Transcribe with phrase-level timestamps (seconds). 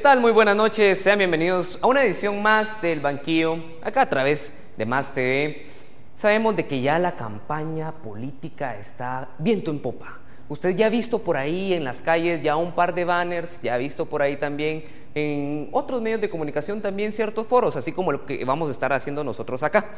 [0.00, 0.20] ¿Qué tal?
[0.20, 0.98] Muy buenas noches.
[0.98, 5.66] Sean bienvenidos a una edición más del Banquillo, acá a través de Más TV.
[6.14, 10.20] Sabemos de que ya la campaña política está viento en popa.
[10.48, 13.74] Usted ya ha visto por ahí en las calles ya un par de banners, ya
[13.74, 18.10] ha visto por ahí también en otros medios de comunicación también ciertos foros, así como
[18.10, 19.90] lo que vamos a estar haciendo nosotros acá.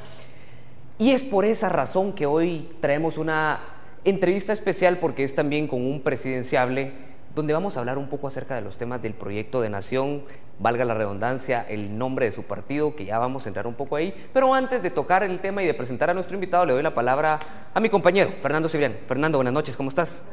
[0.98, 3.60] Y es por esa razón que hoy traemos una
[4.04, 8.54] entrevista especial porque es también con un presidenciable donde vamos a hablar un poco acerca
[8.54, 10.22] de los temas del proyecto de nación,
[10.58, 13.96] valga la redundancia, el nombre de su partido, que ya vamos a entrar un poco
[13.96, 14.14] ahí.
[14.32, 16.94] Pero antes de tocar el tema y de presentar a nuestro invitado, le doy la
[16.94, 17.38] palabra
[17.72, 18.96] a mi compañero, Fernando Cibrián.
[19.06, 20.26] Fernando, buenas noches, ¿cómo estás?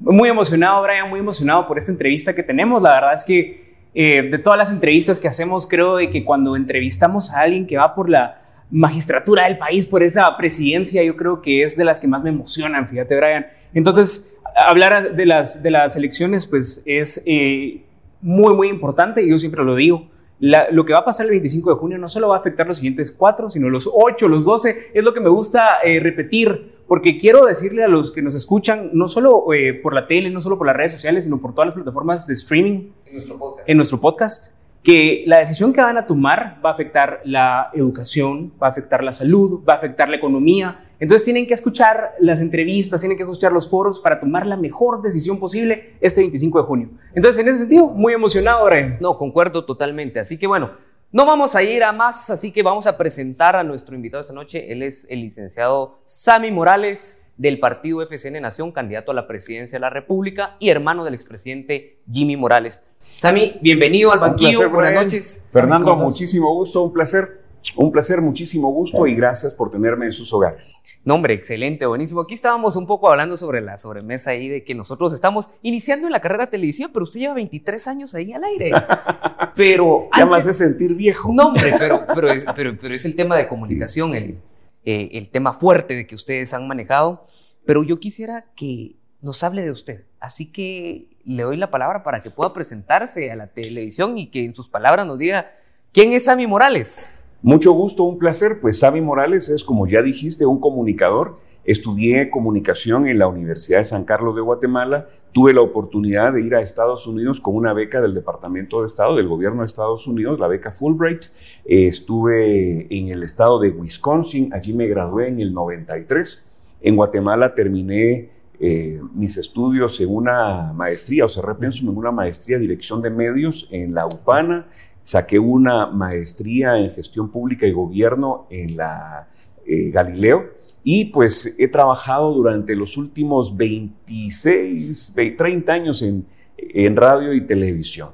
[0.00, 2.82] Muy emocionado, Brian, muy emocionado por esta entrevista que tenemos.
[2.82, 6.56] La verdad es que eh, de todas las entrevistas que hacemos, creo de que cuando
[6.56, 11.42] entrevistamos a alguien que va por la magistratura del país, por esa presidencia, yo creo
[11.42, 13.46] que es de las que más me emocionan, fíjate, Brian.
[13.74, 17.84] Entonces, hablar de las, de las elecciones, pues es eh,
[18.20, 20.08] muy, muy importante, y yo siempre lo digo.
[20.38, 22.76] lo que va a pasar el 25 de junio no solo va a afectar los
[22.76, 24.90] siguientes cuatro, sino los ocho, los doce.
[24.94, 28.90] Es lo que me gusta eh, repetir, porque quiero decirle a los que nos escuchan,
[28.92, 31.66] no solo eh, por la tele, no solo por las redes sociales, sino por todas
[31.66, 35.98] las plataformas de streaming, en nuestro podcast, en nuestro podcast que la decisión que van
[35.98, 40.08] a tomar va a afectar la educación, va a afectar la salud, va a afectar
[40.08, 40.86] la economía.
[40.98, 45.02] Entonces tienen que escuchar las entrevistas, tienen que escuchar los foros para tomar la mejor
[45.02, 46.90] decisión posible este 25 de junio.
[47.14, 48.98] Entonces, en ese sentido, muy emocionado, Brian.
[49.00, 50.20] No, concuerdo totalmente.
[50.20, 50.72] Así que bueno,
[51.12, 54.32] no vamos a ir a más, así que vamos a presentar a nuestro invitado esta
[54.32, 54.72] noche.
[54.72, 59.80] Él es el licenciado Sami Morales del partido FCN Nación, candidato a la presidencia de
[59.80, 62.86] la República y hermano del expresidente Jimmy Morales.
[63.20, 64.70] Sami, bienvenido al banquillo.
[64.70, 65.42] Buenas noches.
[65.52, 67.42] Fernando, muchísimo gusto, un placer.
[67.76, 70.74] Un placer, muchísimo gusto y gracias por tenerme en sus hogares.
[71.04, 72.22] No, hombre, excelente, buenísimo.
[72.22, 76.12] Aquí estábamos un poco hablando sobre la sobremesa ahí de que nosotros estamos iniciando en
[76.12, 78.72] la carrera de televisión, pero usted lleva 23 años ahí al aire.
[79.54, 80.08] Pero.
[80.16, 81.30] ya me hace sentir viejo.
[81.30, 84.38] No, hombre, pero, pero, es, pero, pero es el tema de comunicación, El,
[84.86, 87.26] eh, el tema fuerte de que ustedes han manejado.
[87.66, 90.06] Pero yo quisiera que nos hable de usted.
[90.20, 94.44] Así que le doy la palabra para que pueda presentarse a la televisión y que
[94.44, 95.50] en sus palabras nos diga
[95.92, 97.22] quién es Sammy Morales.
[97.42, 98.60] Mucho gusto, un placer.
[98.60, 101.38] Pues Sammy Morales es, como ya dijiste, un comunicador.
[101.64, 105.08] Estudié comunicación en la Universidad de San Carlos de Guatemala.
[105.32, 109.16] Tuve la oportunidad de ir a Estados Unidos con una beca del Departamento de Estado,
[109.16, 111.24] del gobierno de Estados Unidos, la beca Fulbright.
[111.64, 116.50] Eh, estuve en el estado de Wisconsin, allí me gradué en el 93.
[116.82, 118.30] En Guatemala terminé
[118.62, 123.08] eh, mis estudios en una maestría, o sea, repenso en una maestría de dirección de
[123.08, 124.68] medios en la UPANA,
[125.02, 129.28] saqué una maestría en gestión pública y gobierno en la
[129.64, 130.50] eh, Galileo
[130.84, 136.26] y pues he trabajado durante los últimos 26, 30 años en,
[136.58, 138.10] en radio y televisión.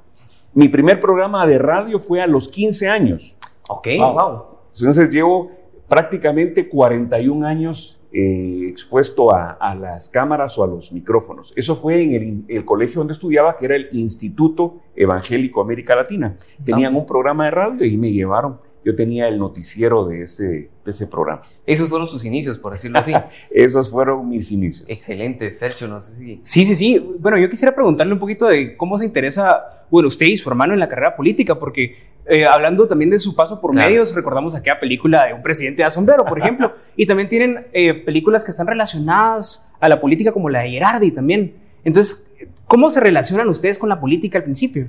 [0.55, 3.37] Mi primer programa de radio fue a los 15 años.
[3.69, 4.45] Ok, wow.
[4.73, 5.51] Entonces llevo
[5.89, 11.53] prácticamente 41 años eh, expuesto a, las cámaras o a los micrófonos.
[11.55, 16.35] Eso fue en el, colegio donde estudiaba, que era el Instituto Evangélico América Latina.
[16.65, 18.59] Tenían un programa de radio y me llevaron.
[18.87, 21.41] Yo tenía el noticiero de ese, de ese programa.
[21.67, 23.13] Esos fueron sus inicios, por decirlo así.
[23.51, 24.89] Esos fueron mis inicios.
[24.89, 26.41] Excelente, Fercho, no sé si...
[26.45, 27.17] Sí, sí, sí.
[27.19, 30.73] Bueno, yo quisiera preguntarle un poquito de cómo se interesa, bueno, usted y su hermano
[30.73, 31.97] en la carrera política, porque
[32.27, 35.91] eh, hablando también de su paso por medios, recordamos aquella película de un presidente de
[35.91, 40.49] sombrero, por ejemplo, y también tienen eh, películas que están relacionadas a la política como
[40.49, 41.55] la de Gerardi también.
[41.83, 42.31] Entonces,
[42.69, 44.89] ¿cómo se relacionan ustedes con la política al principio?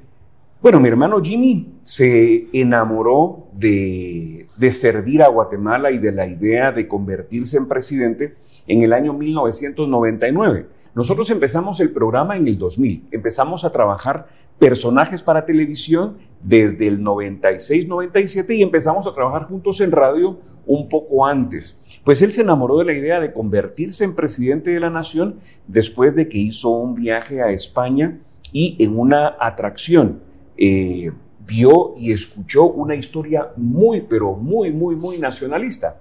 [0.60, 6.88] Bueno, mi hermano Jimmy se enamoró de, servir a Guatemala y de la idea de
[6.88, 8.34] convertirse en presidente
[8.66, 10.66] en el año 1999.
[10.96, 17.02] Nosotros empezamos el programa en el 2000, empezamos a trabajar personajes para televisión desde el
[17.02, 21.80] 96-97 y empezamos a trabajar juntos en radio un poco antes.
[22.04, 25.36] Pues él se enamoró de la idea de convertirse en presidente de la nación
[25.68, 28.18] después de que hizo un viaje a España
[28.52, 30.26] y en una atracción
[30.58, 31.12] eh,
[31.46, 36.00] vio y escuchó una historia muy, pero muy, muy, muy nacionalista.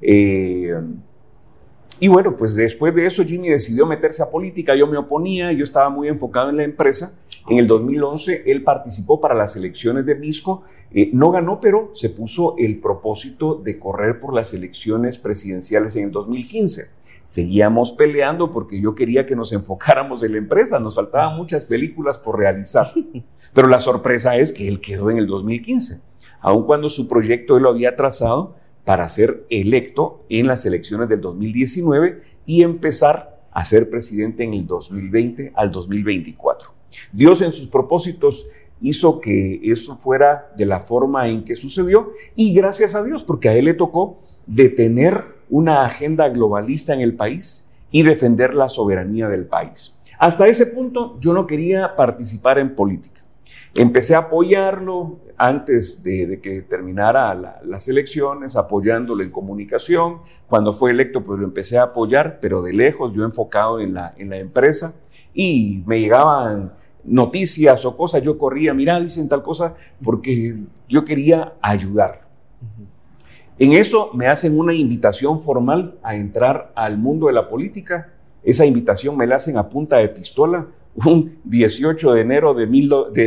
[0.00, 0.74] Eh,
[1.98, 5.64] y bueno, pues después de eso Jimmy decidió meterse a política, yo me oponía, yo
[5.64, 7.14] estaba muy enfocado en la empresa.
[7.48, 12.10] En el 2011 él participó para las elecciones de Misco, eh, no ganó, pero se
[12.10, 16.90] puso el propósito de correr por las elecciones presidenciales en el 2015.
[17.24, 22.18] Seguíamos peleando porque yo quería que nos enfocáramos en la empresa, nos faltaban muchas películas
[22.18, 22.86] por realizar.
[23.56, 26.02] Pero la sorpresa es que él quedó en el 2015,
[26.42, 28.54] aun cuando su proyecto él lo había trazado
[28.84, 34.66] para ser electo en las elecciones del 2019 y empezar a ser presidente en el
[34.66, 36.68] 2020 al 2024.
[37.12, 38.46] Dios en sus propósitos
[38.82, 43.48] hizo que eso fuera de la forma en que sucedió y gracias a Dios, porque
[43.48, 49.30] a él le tocó detener una agenda globalista en el país y defender la soberanía
[49.30, 49.98] del país.
[50.18, 53.22] Hasta ese punto yo no quería participar en política.
[53.76, 60.20] Empecé a apoyarlo antes de, que terminara las elecciones, apoyándolo en comunicación.
[60.48, 64.14] Cuando fue electo, pues lo empecé a apoyar, pero de lejos, yo enfocado en la,
[64.16, 64.94] en la empresa.
[65.34, 66.72] Y me llegaban
[67.04, 70.56] noticias o cosas, yo corría, mira, dicen tal cosa, porque
[70.88, 72.26] yo quería ayudar.
[73.58, 78.12] En eso me hacen una invitación formal a entrar al mundo de la política.
[78.42, 80.66] Esa invitación me la hacen a punta de pistola
[81.04, 82.66] un 18 de enero de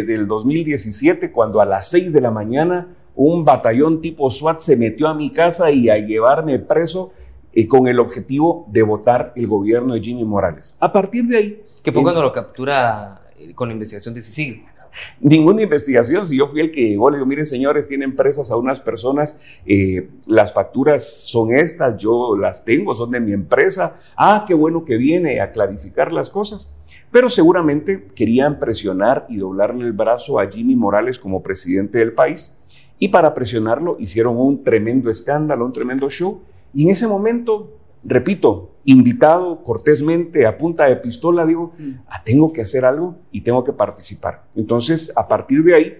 [0.03, 5.07] del 2017, cuando a las 6 de la mañana un batallón tipo SWAT se metió
[5.07, 7.11] a mi casa y a llevarme preso
[7.51, 10.77] eh, con el objetivo de votar el gobierno de Jimmy Morales.
[10.79, 11.61] A partir de ahí...
[11.83, 14.63] Que fue cuando lo captura eh, con la investigación de Sicilio.
[15.19, 18.55] Ninguna investigación, si yo fui el que llegó, le digo, miren señores, tienen presas a
[18.55, 24.45] unas personas, eh, las facturas son estas, yo las tengo, son de mi empresa, ah,
[24.47, 26.71] qué bueno que viene a clarificar las cosas.
[27.11, 32.55] Pero seguramente querían presionar y doblarle el brazo a Jimmy Morales como presidente del país.
[32.99, 36.41] Y para presionarlo hicieron un tremendo escándalo, un tremendo show.
[36.73, 41.73] Y en ese momento, repito, invitado cortésmente a punta de pistola, digo,
[42.07, 44.43] ah, tengo que hacer algo y tengo que participar.
[44.55, 45.97] Entonces, a partir de ahí,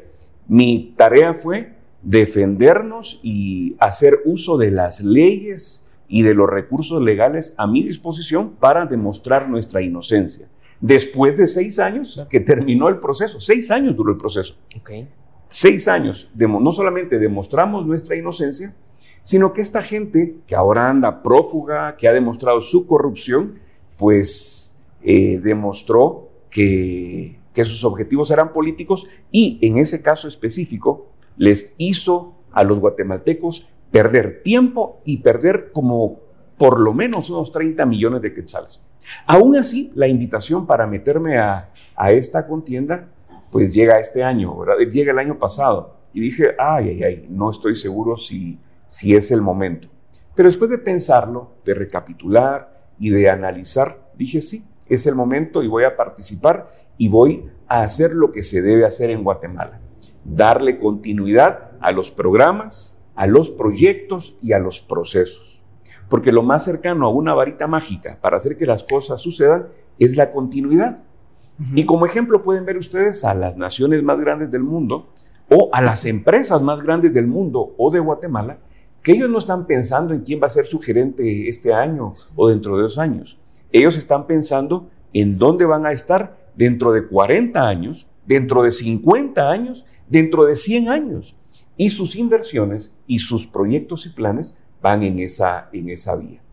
[0.47, 7.53] mi tarea fue defendernos y hacer uso de las leyes y de los recursos legales
[7.57, 10.47] a mi disposición para demostrar nuestra inocencia
[10.81, 13.39] después de seis años que terminó el proceso.
[13.39, 14.55] Seis años duró el proceso.
[15.49, 16.31] Seis años.
[16.35, 18.73] no solamente demostramos nuestra inocencia,
[19.21, 23.59] sino que esta gente que ahora anda prófuga, que ha demostrado su corrupción,
[23.97, 31.07] pues eh, demostró que, que sus objetivos eran políticos y en ese caso específico
[31.37, 36.19] les hizo a los guatemaltecos perder tiempo y perder como
[36.57, 38.83] por lo menos unos 30 millones de quetzales.
[39.25, 41.71] Aún así, la invitación para meterme a,
[42.09, 43.07] esta contienda,
[43.51, 44.55] pues llega este año,
[44.91, 45.97] llega el año pasado.
[46.13, 48.57] Y dije, ay, ay, ay, no estoy seguro si,
[48.89, 49.87] si es el momento.
[50.35, 55.67] Pero después de pensarlo, de recapitular y de analizar, dije, sí, es el momento y
[55.67, 59.79] voy a participar y voy a hacer lo que se debe hacer en Guatemala.
[60.25, 65.61] Darle continuidad a los programas, a los proyectos y a los procesos.
[66.09, 69.67] Porque lo más cercano a una varita mágica para hacer que las cosas sucedan
[69.99, 71.03] es la continuidad.
[71.75, 75.09] Y como ejemplo pueden ver ustedes a las naciones más grandes del mundo
[75.51, 78.57] o a las empresas más grandes del mundo o de Guatemala,
[79.09, 82.47] que ellos no están pensando en quién va a ser su gerente este año o
[82.47, 83.39] dentro de dos años.
[83.71, 89.49] Ellos están pensando en dónde van a estar dentro de 40 años, dentro de 50
[89.49, 91.35] años, dentro de 100 años.
[91.75, 96.43] Y sus inversiones y sus proyectos y planes van en esa, en esa vía.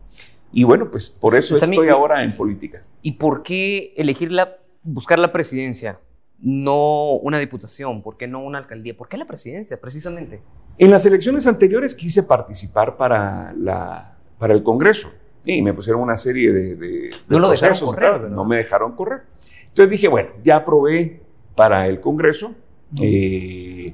[0.51, 2.81] Y bueno, pues por eso estoy ahora en política.
[3.03, 5.99] ¿Y por qué elegir la, buscar la presidencia,
[6.39, 8.01] no una diputación?
[8.01, 8.97] ¿Por qué no una alcaldía?
[8.97, 10.41] ¿Por qué la presidencia, precisamente?
[10.77, 15.11] En las elecciones anteriores quise participar para, la, para el Congreso.
[15.45, 17.09] Y me pusieron una serie de...
[17.27, 19.21] no lo dejaron correr, No me dejaron correr.
[19.69, 21.21] Entonces dije, bueno, ya probé
[21.55, 22.53] para el Congreso
[23.01, 23.93] eh,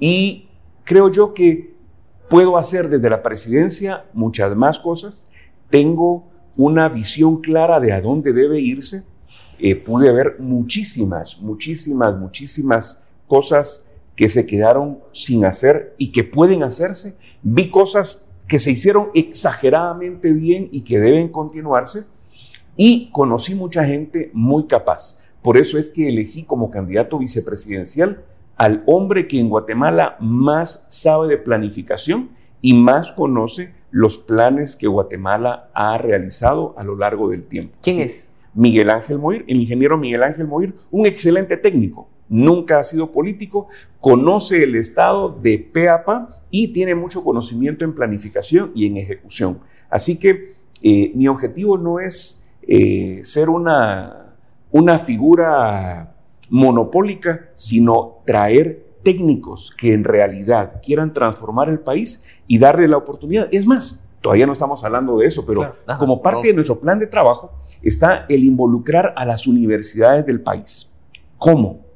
[0.00, 0.48] y
[0.84, 1.78] creo yo que
[2.28, 5.26] Puedo hacer desde la presidencia muchas más cosas.
[5.70, 9.04] Tengo una visión clara de a dónde debe irse.
[9.58, 13.87] Eh, pude ver muchísimas, muchísimas, muchísimas cosas
[14.18, 17.14] que se quedaron sin hacer y que pueden hacerse.
[17.44, 22.06] Vi cosas que se hicieron exageradamente bien y que deben continuarse.
[22.76, 25.20] Y conocí mucha gente muy capaz.
[25.40, 28.24] Por eso es que elegí como candidato vicepresidencial
[28.56, 34.88] al hombre que en Guatemala más sabe de planificación y más conoce los planes que
[34.88, 37.76] Guatemala ha realizado a lo largo del tiempo.
[37.80, 38.34] ¿Quién es?
[38.52, 43.68] Miguel Ángel Moir, el ingeniero Miguel Ángel Moir, un excelente técnico, nunca ha sido político,
[44.00, 45.88] conoce el Estado de pe
[46.50, 49.60] y tiene mucho conocimiento en planificación y en ejecución.
[49.90, 54.34] Así que eh, mi objetivo no es eh, ser una,
[54.70, 56.14] una figura
[56.50, 63.48] monopólica, sino traer técnicos que en realidad quieran transformar el país y darle la oportunidad.
[63.50, 67.06] Es más, todavía no estamos hablando de eso, pero como parte de nuestro plan de
[67.06, 70.90] trabajo está el involucrar a las universidades del país.
[71.36, 71.87] ¿Cómo?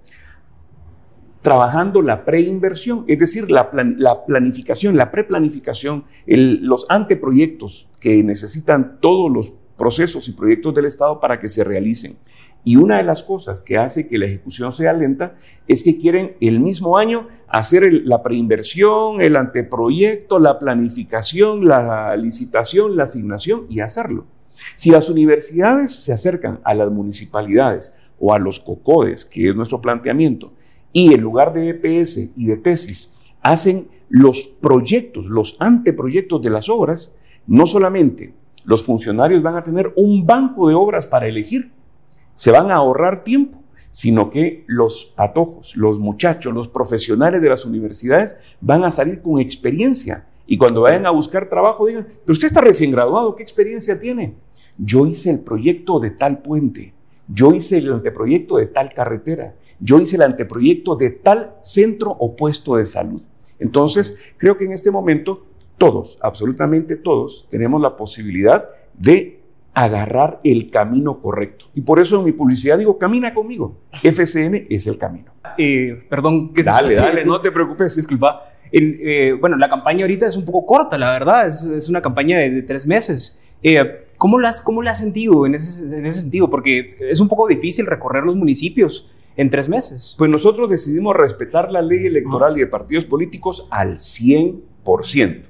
[1.43, 9.31] Trabajando la preinversión, es decir, la, la planificación, la preplanificación, los anteproyectos que necesitan todos
[9.31, 12.17] los procesos y proyectos del Estado para que se realicen.
[12.65, 15.35] Y una de las cosas que hace que la ejecución sea lenta
[15.67, 22.97] es que quieren el mismo año hacer la preinversión, el anteproyecto, la planificación, la licitación,
[22.97, 24.27] la asignación y hacerlo.
[24.77, 29.81] Si las universidades se acercan a las municipalidades o a los COCODES, que es nuestro
[29.81, 30.53] planteamiento,
[30.93, 36.69] y en lugar de EPS y de tesis hacen los proyectos, los anteproyectos de las
[36.69, 37.15] obras,
[37.47, 38.35] no solamente
[38.65, 41.73] los funcionarios van a tener un banco de obras para elegir,
[42.35, 43.59] se van a ahorrar tiempo,
[43.91, 49.39] sino que los patojos, los muchachos, los profesionales de las universidades van a salir con
[49.39, 50.27] experiencia.
[50.47, 54.35] Y cuando vayan a buscar trabajo, digan, pero usted está recién graduado, ¿qué experiencia tiene?
[54.79, 56.95] Yo hice el proyecto de tal puente,
[57.33, 62.37] yo hice el anteproyecto de tal carretera, yo hice el anteproyecto de tal centro o
[62.37, 63.23] puesto de salud.
[63.59, 65.47] Entonces, creo que en este momento
[65.79, 69.41] todos, absolutamente todos, tenemos la posibilidad de
[69.75, 71.67] agarrar el camino correcto.
[71.75, 73.79] Y por eso en mi publicidad digo, camina conmigo.
[73.93, 75.33] FCN es el camino.
[75.57, 76.53] Eh, perdón.
[76.53, 77.97] Que dale, dale, no te preocupes.
[77.97, 78.53] Disculpa.
[78.71, 81.47] Eh, bueno, la campaña ahorita es un poco corta, la verdad.
[81.47, 83.41] Es, una campaña de, tres meses.
[83.63, 86.49] Eh, ¿cómo, la has, ¿Cómo la has sentido en ese, en ese sentido?
[86.49, 90.15] Porque es un poco difícil recorrer los municipios en tres meses.
[90.17, 95.43] Pues nosotros decidimos respetar la ley electoral y de partidos políticos al 100%.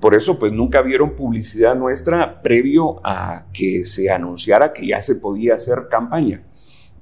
[0.00, 5.16] Por eso, pues nunca vieron publicidad nuestra previo a que se anunciara que ya se
[5.16, 6.44] podía hacer campaña.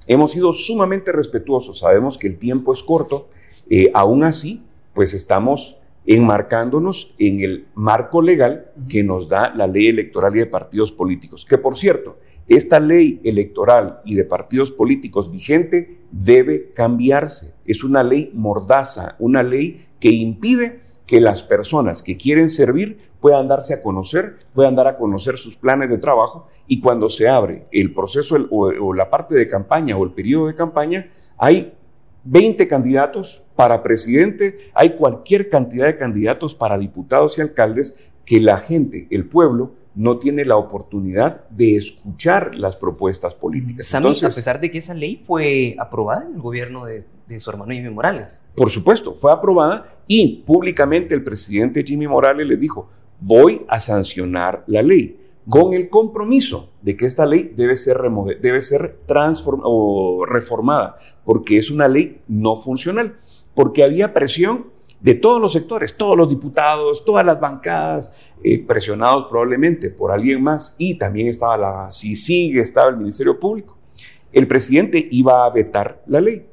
[0.07, 3.29] Hemos sido sumamente respetuosos, sabemos que el tiempo es corto,
[3.69, 9.88] eh, aún así, pues estamos enmarcándonos en el marco legal que nos da la ley
[9.88, 11.45] electoral y de partidos políticos.
[11.45, 17.54] Que por cierto, esta ley electoral y de partidos políticos vigente debe cambiarse.
[17.64, 23.49] Es una ley mordaza, una ley que impide que las personas que quieren servir puedan
[23.49, 27.66] darse a conocer, puedan dar a conocer sus planes de trabajo y cuando se abre
[27.71, 31.75] el proceso o, la parte de campaña o el periodo de campaña, hay
[32.25, 38.59] 20 candidatos para presidente, hay cualquier cantidad de candidatos para diputados y alcaldes que la
[38.59, 43.93] gente, el pueblo, no tiene la oportunidad de escuchar las propuestas políticas.
[43.95, 47.73] a pesar de que esa ley fue aprobada en el gobierno de de su hermano
[47.73, 48.45] Jimmy Morales.
[48.55, 54.65] Por supuesto, fue aprobada y públicamente el presidente Jimmy Morales le dijo, voy a sancionar
[54.67, 58.00] la ley con el compromiso de que esta ley debe ser,
[58.40, 58.99] debe ser
[59.62, 63.16] o reformada, porque es una ley no funcional,
[63.54, 64.66] porque había presión
[65.00, 70.42] de todos los sectores, todos los diputados, todas las bancadas, eh, presionados probablemente por alguien
[70.42, 73.76] más, y también estaba la CICIG, estaba el Ministerio Público.
[74.32, 76.47] El presidente iba a vetar la ley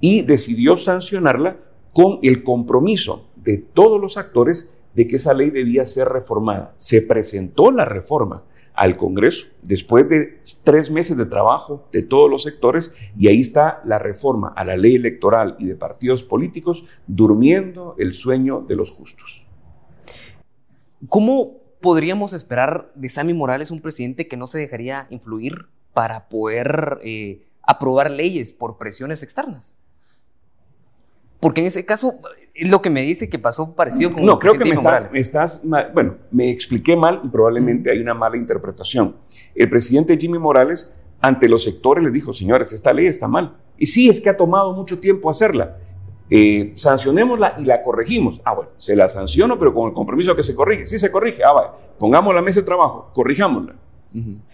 [0.00, 1.58] y decidió sancionarla
[1.92, 6.74] con el compromiso de todos los actores de que esa ley debía ser reformada.
[6.76, 8.44] Se presentó la reforma
[8.74, 13.82] al Congreso después de tres meses de trabajo de todos los sectores y ahí está
[13.84, 18.90] la reforma a la ley electoral y de partidos políticos durmiendo el sueño de los
[18.90, 19.46] justos.
[21.08, 27.00] ¿Cómo podríamos esperar de Sammy Morales un presidente que no se dejaría influir para poder
[27.02, 29.76] eh, aprobar leyes por presiones externas?
[31.40, 32.16] Porque en ese caso,
[32.54, 35.62] lo que me dice que pasó parecido con No, creo que me estás, estás
[35.94, 39.16] bueno, me expliqué mal y probablemente hay una mala interpretación.
[39.54, 43.56] El presidente Jimmy Morales ante los sectores les dijo, señores, esta ley está mal.
[43.78, 45.78] Y sí, es que ha tomado mucho tiempo hacerla.
[46.28, 48.40] Eh, sancionémosla y la corregimos.
[48.44, 50.86] Ah, bueno, se la sanciono, pero con el compromiso que se corrige.
[50.86, 51.42] Sí, se corrige.
[51.44, 53.74] Ah, vaya, pongamos la mesa de trabajo, corrijámosla.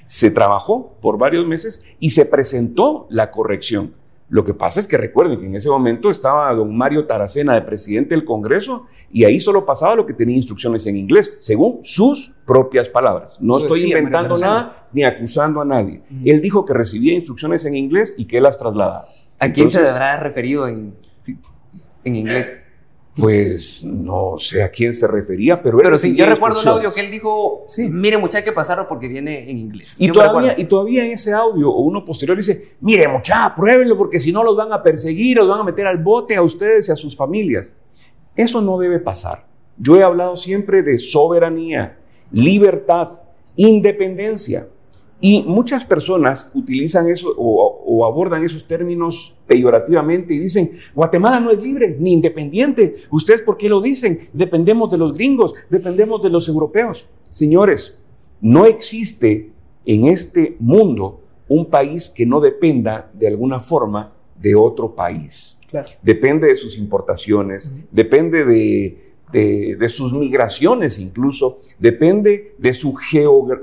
[0.06, 3.94] Se trabajó por varios meses y se presentó la corrección.
[4.28, 7.62] Lo que pasa es que recuerden que en ese momento estaba don Mario Taracena de
[7.62, 12.34] presidente del Congreso y ahí solo pasaba lo que tenía instrucciones en inglés, según sus
[12.44, 13.38] propias palabras.
[13.40, 16.02] No estoy inventando nada ni acusando a nadie.
[16.24, 19.04] Él dijo que recibía instrucciones en inglés y que las trasladaba.
[19.38, 20.94] ¿A quién se habrá referido en,
[22.02, 22.60] en inglés?
[23.16, 25.78] Pues no sé a quién se refería, pero...
[25.78, 27.88] Pero sí, yo recuerdo un audio que él dijo, sí.
[27.88, 29.96] mire muchacha, que pasaron porque viene en inglés.
[29.98, 34.20] Y todavía, y todavía en ese audio o uno posterior dice, mire muchacha, pruébenlo porque
[34.20, 36.92] si no los van a perseguir, los van a meter al bote a ustedes y
[36.92, 37.74] a sus familias.
[38.36, 39.46] Eso no debe pasar.
[39.78, 41.98] Yo he hablado siempre de soberanía,
[42.30, 43.08] libertad,
[43.56, 44.68] independencia.
[45.20, 51.62] Y muchas personas utilizan eso o, abordan esos términos peyorativamente y dicen, Guatemala no es
[51.62, 52.96] libre ni independiente.
[53.10, 54.28] ¿Ustedes por qué lo dicen?
[54.32, 57.06] Dependemos de los gringos, dependemos de los europeos.
[57.22, 57.98] Señores,
[58.40, 59.50] no existe
[59.86, 65.58] en este mundo un país que no dependa de alguna forma de otro país.
[66.02, 72.96] Depende de sus importaciones, depende de de, sus migraciones incluso, depende de su,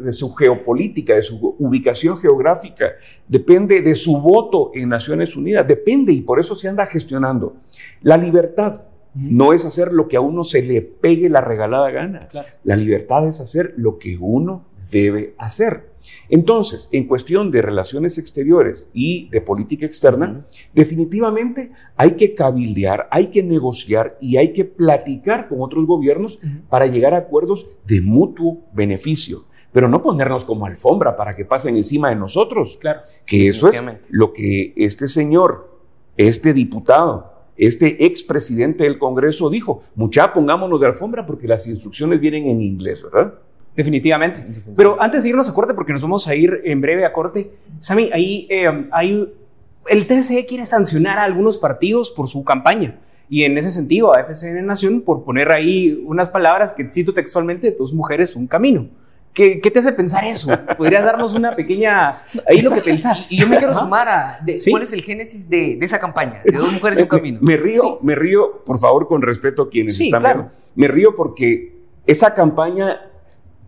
[0.02, 2.92] de su geopolítica, de su ubicación geográfica,
[3.28, 7.56] depende de su voto en Naciones Unidas, depende y por eso se anda gestionando.
[8.02, 8.76] La libertad
[9.16, 12.20] no es hacer lo que a uno se le pegue la regalada gana.
[12.64, 15.93] La libertad es hacer lo que uno debe hacer.
[16.30, 23.28] Entonces, en cuestión de relaciones exteriores y de política externa, definitivamente hay que cabildear, hay
[23.28, 28.62] que negociar y hay que platicar con otros gobiernos para llegar a acuerdos de mutuo
[28.74, 32.78] beneficio pero no ponernos como alfombra para que pasen encima de nosotros.
[32.80, 33.02] Claro.
[33.26, 33.82] Que eso es
[34.12, 35.80] lo que este señor,
[36.16, 42.48] este diputado, este expresidente del Congreso dijo, mucha, pongámonos de alfombra porque las instrucciones vienen
[42.48, 43.34] en inglés, ¿verdad?
[43.76, 44.42] Definitivamente.
[44.76, 47.52] Pero antes de irnos a corte, porque nos vamos a ir en breve a corte,
[47.80, 49.34] Sami, ahí eh, hay,
[49.88, 53.00] el TSE quiere sancionar a algunos partidos por su campaña.
[53.30, 57.72] Y en ese sentido, a FCN Nación, por poner ahí unas palabras que cito textualmente,
[57.72, 58.88] dos mujeres, un camino.
[59.34, 60.52] ¿Qué, ¿Qué, te hace pensar eso?
[60.78, 62.22] ¿Podrías darnos una pequeña...
[62.48, 63.32] Ahí lo que pensás.
[63.32, 64.40] Y yo me quiero sumar a...
[64.70, 66.44] ¿Cuál es el génesis de, esa campaña?
[66.46, 67.40] De dos mujeres y un camino.
[67.42, 70.52] Me, río, me río, por favor, con respeto a quienes están viendo.
[70.76, 71.74] Me río porque
[72.06, 73.02] esa campaña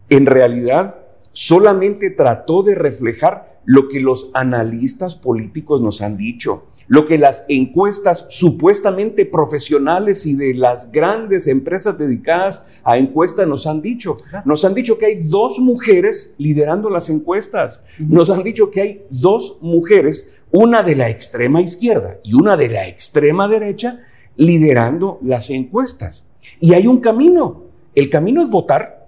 [0.10, 1.00] en realidad
[1.32, 7.46] solamente trató de reflejar lo que los analistas políticos nos han dicho, lo que las
[7.50, 14.18] encuestas supuestamente profesionales y de las grandes empresas dedicadas a encuestas nos han dicho.
[14.46, 17.84] Nos han dicho que hay dos mujeres liderando las encuestas.
[17.98, 22.70] Nos han dicho que hay dos mujeres, una de la extrema izquierda y una de
[22.70, 24.02] la extrema derecha,
[24.38, 26.28] liderando las encuestas.
[26.60, 27.64] Y hay un camino.
[27.96, 29.05] El camino es votar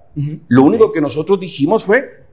[0.48, 2.24] lo único que nosotros dijimos fue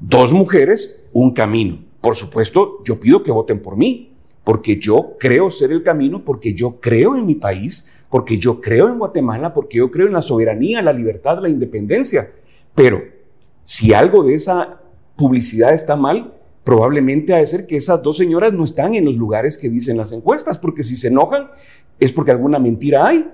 [0.00, 1.78] dos mujeres, un camino.
[2.00, 4.12] Por supuesto, yo pido que voten por mí,
[4.44, 8.88] porque yo creo ser el camino, porque yo creo en mi país, porque yo creo
[8.88, 12.32] en Guatemala, porque yo creo en la soberanía, la libertad, la independencia.
[12.74, 13.02] Pero
[13.64, 14.80] si algo de esa
[15.16, 16.32] publicidad está mal,
[16.64, 19.98] probablemente ha de ser que esas dos señoras no están en los lugares que dicen
[19.98, 21.50] las encuestas, porque si se enojan
[22.00, 23.28] es porque alguna mentira hay.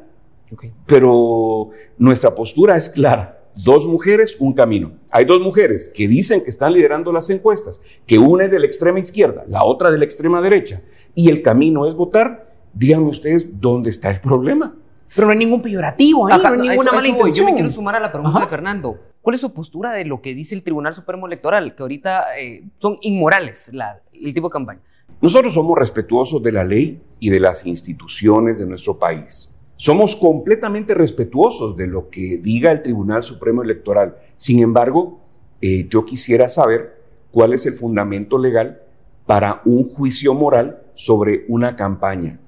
[0.87, 4.93] Pero nuestra postura es clara dos mujeres, un camino.
[5.11, 8.67] Hay dos mujeres que dicen que están liderando las encuestas, que una es de la
[8.67, 10.83] extrema izquierda, la otra de la extrema derecha,
[11.15, 12.53] y el camino es votar.
[12.73, 14.75] Díganme ustedes dónde está el problema.
[15.15, 18.11] Pero no hay ningún peyorativo, no hay ninguna mala Yo me quiero sumar a la
[18.11, 18.99] pregunta de Fernando.
[19.23, 22.65] ¿Cuál es su postura de lo que dice el Tribunal Supremo Electoral, que ahorita eh,
[22.79, 23.73] son inmorales
[24.13, 24.81] el tipo de campaña?
[25.23, 29.54] Nosotros somos respetuosos de la ley y de las instituciones de nuestro país.
[29.77, 34.17] Somos completamente respetuosos de lo que diga el Tribunal Supremo Electoral.
[34.37, 35.21] Sin embargo,
[35.61, 38.81] eh, yo quisiera saber cuál es el fundamento legal
[39.27, 42.39] para un juicio moral sobre una campaña.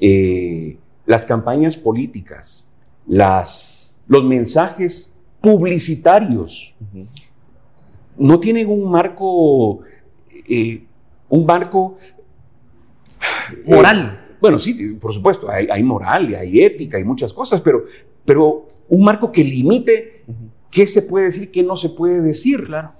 [0.00, 2.68] Eh, las campañas políticas,
[3.06, 6.74] las, los mensajes publicitarios,
[8.16, 9.80] no tienen un marco,
[10.48, 10.84] eh,
[11.28, 11.96] un marco
[13.66, 14.25] moral.
[14.40, 17.84] Bueno, sí, por supuesto, hay, moral, y hay ética, y muchas cosas, pero,
[18.24, 20.24] pero un marco que limite
[20.70, 22.64] qué se puede decir, qué no se puede decir.
[22.64, 22.92] Claro.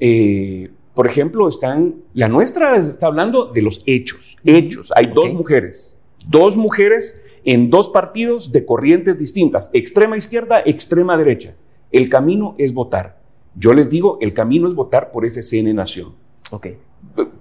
[0.00, 4.92] Eh, por ejemplo, están, la nuestra está hablando de los hechos, hechos.
[4.94, 5.96] Hay dos mujeres,
[6.28, 11.56] dos mujeres en dos partidos de corrientes distintas, extrema izquierda, extrema derecha.
[11.90, 13.20] El camino es votar.
[13.56, 16.14] Yo les digo, el camino es votar por FCN Nación.
[16.50, 16.68] Ok.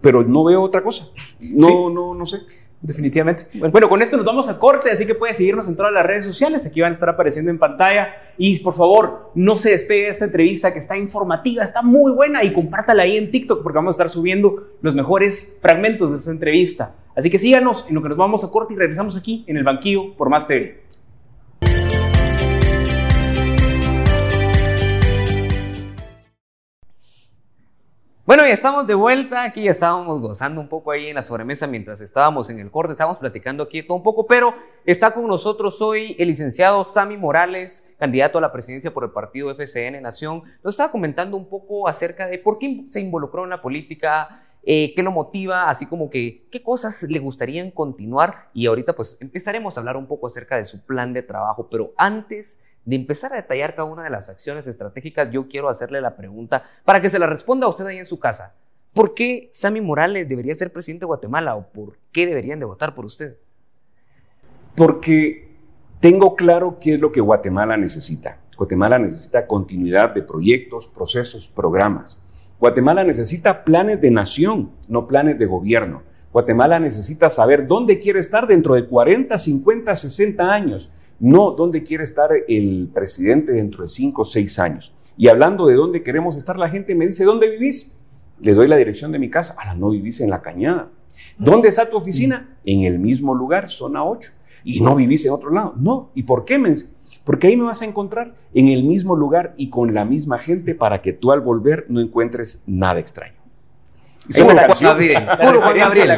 [0.01, 1.09] Pero no veo otra cosa.
[1.39, 2.39] No, no, no sé.
[2.83, 3.45] Definitivamente.
[3.71, 6.25] Bueno, con esto nos vamos a corte, así que puedes seguirnos en todas las redes
[6.25, 6.65] sociales.
[6.65, 8.09] Aquí van a estar apareciendo en pantalla.
[8.37, 12.43] Y por favor, no se despegue de esta entrevista que está informativa, está muy buena
[12.43, 16.31] y compártala ahí en TikTok porque vamos a estar subiendo los mejores fragmentos de esta
[16.31, 16.95] entrevista.
[17.15, 19.63] Así que síganos en lo que nos vamos a corte y regresamos aquí en el
[19.63, 20.82] banquillo por Más TV.
[28.25, 29.43] Bueno, ya estamos de vuelta.
[29.43, 32.93] Aquí ya estábamos gozando un poco ahí en la sobremesa mientras estábamos en el corte.
[32.93, 34.55] Estábamos platicando aquí todo un poco, pero
[34.86, 39.53] está con nosotros hoy el licenciado Sami Morales, candidato a la presidencia por el partido
[39.53, 40.43] FCN Nación.
[40.63, 44.93] Nos estaba comentando un poco acerca de por qué se involucró en la política, eh,
[44.95, 48.51] qué lo motiva, así como que qué cosas le gustarían continuar.
[48.53, 51.91] Y ahorita pues empezaremos a hablar un poco acerca de su plan de trabajo, pero
[51.97, 56.15] antes de empezar a detallar cada una de las acciones estratégicas, yo quiero hacerle la
[56.15, 58.57] pregunta para que se la responda a usted ahí en su casa.
[58.93, 62.93] ¿Por qué Sammy Morales debería ser presidente de Guatemala o por qué deberían de votar
[62.93, 63.37] por usted?
[64.75, 65.49] Porque
[65.99, 68.39] tengo claro qué es lo que Guatemala necesita.
[68.57, 72.21] Guatemala necesita continuidad de proyectos, procesos, programas.
[72.59, 76.03] Guatemala necesita planes de nación, no planes de gobierno.
[76.31, 80.91] Guatemala necesita saber dónde quiere estar dentro de 40, 50, 60 años
[81.23, 84.93] no dónde quiere estar el presidente dentro de cinco o seis años.
[85.15, 87.95] Y hablando de dónde queremos estar, la gente me dice, ¿dónde vivís?
[88.41, 89.55] Le doy la dirección de mi casa.
[89.57, 90.83] Ahora no vivís en la cañada.
[91.38, 92.57] ¿Dónde está tu oficina?
[92.65, 94.31] En el mismo lugar, zona 8.
[94.65, 95.73] Y no vivís en otro lado.
[95.77, 96.09] No.
[96.13, 96.59] ¿Y por qué?
[96.59, 96.75] Me
[97.23, 100.75] porque ahí me vas a encontrar en el mismo lugar y con la misma gente
[100.75, 103.36] para que tú al volver no encuentres nada extraño.
[104.29, 105.27] Puro Juan Gabriel.
[105.39, 106.17] Puro Juan Gabriel.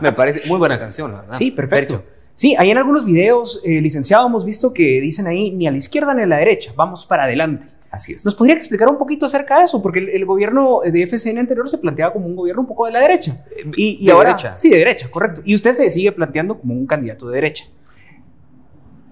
[0.00, 1.36] Me parece muy buena canción, ¿verdad?
[1.36, 2.04] Sí, perfecto.
[2.34, 5.76] Sí, ahí en algunos videos, eh, licenciado, hemos visto que dicen ahí ni a la
[5.76, 7.66] izquierda ni a la derecha, vamos para adelante.
[7.90, 8.24] Así es.
[8.24, 9.80] ¿Nos podría explicar un poquito acerca de eso?
[9.80, 13.00] Porque el, gobierno de FCN anterior se planteaba como un gobierno un poco de la
[13.00, 13.44] derecha.
[13.56, 14.56] Eh, y, de ahora, derecha.
[14.56, 15.42] Sí, de derecha, correcto.
[15.44, 17.66] Y usted se sigue planteando como un candidato de derecha.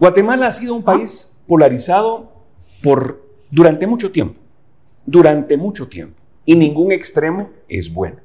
[0.01, 2.33] Guatemala ha sido un país polarizado
[2.83, 4.41] por durante mucho tiempo.
[5.07, 6.21] Durante mucho tiempo.
[6.45, 8.17] Y ningún extremo es bueno.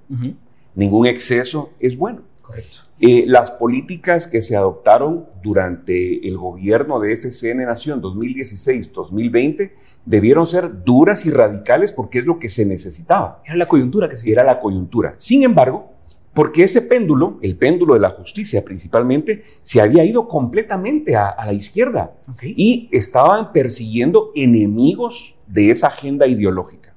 [0.74, 2.24] Ningún exceso es bueno.
[2.48, 2.78] Correcto.
[3.02, 9.74] Eh, las políticas que se adoptaron durante el gobierno de FCN Nación 2016-2020
[10.06, 13.44] debieron ser duras y radicales porque es lo que se necesitaba.
[13.46, 15.14] Era la coyuntura que se Era la coyuntura.
[15.18, 15.92] Sin embargo,
[16.34, 21.52] porque ese péndulo, el péndulo de la justicia principalmente, se había ido completamente a, la
[21.52, 26.94] izquierda y estaban persiguiendo enemigos de esa agenda ideológica.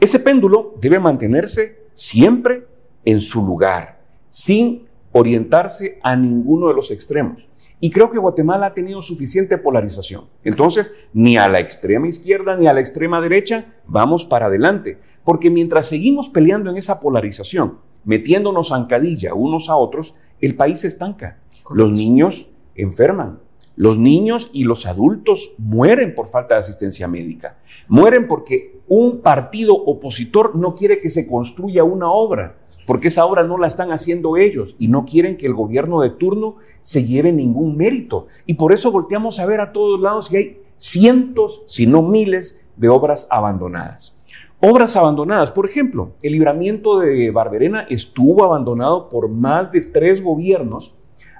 [0.00, 2.64] Ese péndulo debe mantenerse siempre
[3.04, 3.98] en su lugar,
[4.34, 7.48] sin orientarse a ninguno de los extremos.
[7.78, 10.24] Y creo que Guatemala ha tenido suficiente polarización.
[10.42, 14.98] Entonces, ni a la extrema izquierda ni a la extrema derecha vamos para adelante.
[15.22, 20.88] Porque mientras seguimos peleando en esa polarización, metiéndonos zancadilla unos a otros, el país se
[20.88, 21.38] estanca.
[21.70, 23.38] Los niños enferman.
[23.76, 27.58] Los niños y los adultos mueren por falta de asistencia médica.
[27.86, 33.44] Mueren porque un partido opositor no quiere que se construya una obra porque esa obra
[33.44, 37.32] no la están haciendo ellos y no quieren que el gobierno de turno se lleve
[37.32, 38.26] ningún mérito.
[38.46, 42.60] Y por eso volteamos a ver a todos lados y hay cientos, si no miles,
[42.76, 44.16] de obras abandonadas.
[44.60, 50.94] Obras abandonadas, por ejemplo, el libramiento de Barberena estuvo abandonado por más de tres gobiernos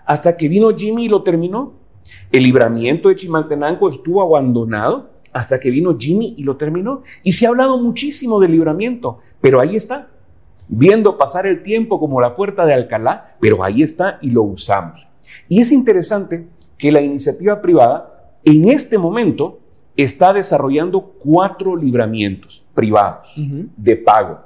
[0.04, 1.72] hasta que vino Jimmy y lo terminó.
[2.30, 7.02] El libramiento de Chimaltenango estuvo abandonado hasta que vino Jimmy y lo terminó.
[7.22, 10.10] Y se ha hablado muchísimo del libramiento, pero ahí está,
[10.68, 15.06] viendo pasar el tiempo como la puerta de Alcalá, pero ahí está y lo usamos.
[15.48, 16.46] Y es interesante
[16.78, 19.60] que la iniciativa privada en este momento
[19.96, 23.34] está desarrollando cuatro libramientos privados
[23.76, 24.40] de pago.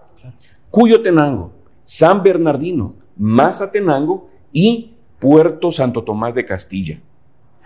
[0.70, 1.52] Cuyo Tenango,
[1.84, 7.00] San Bernardino, Mazatenango y Puerto Santo Tomás de Castilla.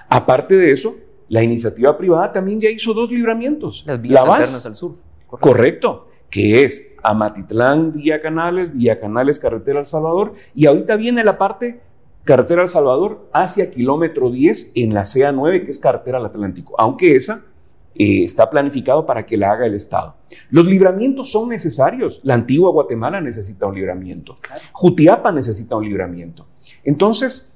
[0.08, 0.96] Aparte de eso,
[1.28, 3.84] la iniciativa privada también ya hizo dos libramientos.
[3.86, 4.96] Las vías alternas al sur.
[5.26, 11.82] Correcto que es Amatitlán, Vía Canales, Canales, Carretera El Salvador, y ahorita viene la parte
[12.24, 17.16] Carretera El Salvador hacia kilómetro 10 en la CA9, que es Carretera al Atlántico, aunque
[17.16, 17.44] esa
[17.94, 20.16] eh, está planificado para que la haga el Estado.
[20.48, 22.20] Los libramientos son necesarios.
[22.22, 24.36] La antigua Guatemala necesita un libramiento.
[24.72, 26.46] Jutiapa necesita un libramiento.
[26.82, 27.52] Entonces,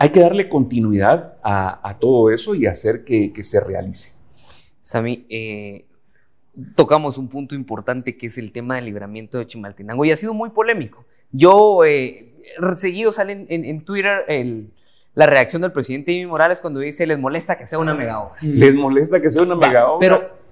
[0.00, 4.12] hay que darle continuidad a, todo eso y hacer que, que se realice.
[4.80, 5.86] Sami, eh,
[6.74, 10.34] tocamos un punto importante que es el tema del libramiento de Chimaltenango y ha sido
[10.34, 11.04] muy polémico.
[11.30, 12.34] Yo, eh,
[12.76, 14.24] seguido sale en, Twitter
[15.14, 18.36] la reacción del presidente Jimmy Morales cuando dice les molesta que sea una mega obra.
[18.42, 18.58] Mm.
[18.58, 19.98] Les molesta que sea una mega obra.
[20.00, 20.42] Pero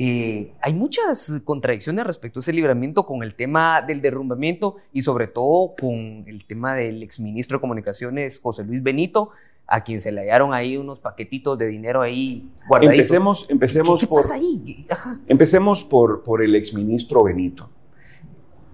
[0.00, 5.26] eh, hay muchas contradicciones respecto a ese libramiento con el tema del derrumbamiento y sobre
[5.26, 9.30] todo con el tema del exministro de Comunicaciones José Luis Benito,
[9.70, 12.98] a quien se le hallaron ahí unos paquetitos de dinero ahí guardaditos.
[12.98, 14.86] Empecemos, empecemos ¿Qué, por, pasa ahí?
[15.26, 17.68] Empecemos por, por el exministro Benito.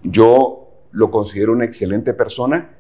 [0.05, 2.77] Yo lo considero una excelente persona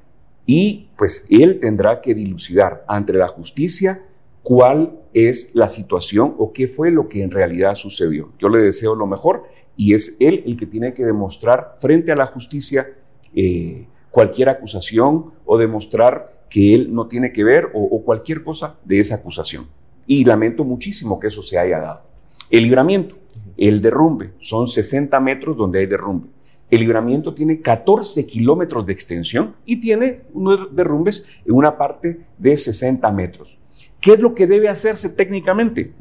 [0.46, 4.02] y pues él tendrá que dilucidar ante la justicia
[4.44, 8.32] cuál es la situación o qué fue lo que en realidad sucedió.
[8.38, 9.44] Yo le deseo lo mejor
[9.76, 12.94] y es él el que tiene que demostrar frente a la justicia
[13.34, 18.98] eh, cualquier acusación o demostrar que él no tiene que ver o, cualquier cosa de
[18.98, 19.66] esa acusación.
[20.06, 22.02] Y lamento muchísimo que eso se haya dado.
[22.50, 23.16] El libramiento,
[23.56, 26.28] el derrumbe, son 60 metros donde hay derrumbe.
[26.70, 32.56] El libramiento tiene 14 kilómetros de extensión y tiene unos derrumbes en una parte de
[32.56, 33.58] 60 metros.
[34.00, 35.92] ¿Qué es lo que debe hacerse técnicamente?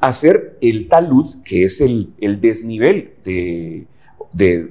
[0.00, 3.86] Hacer el talud, que es el, desnivel de,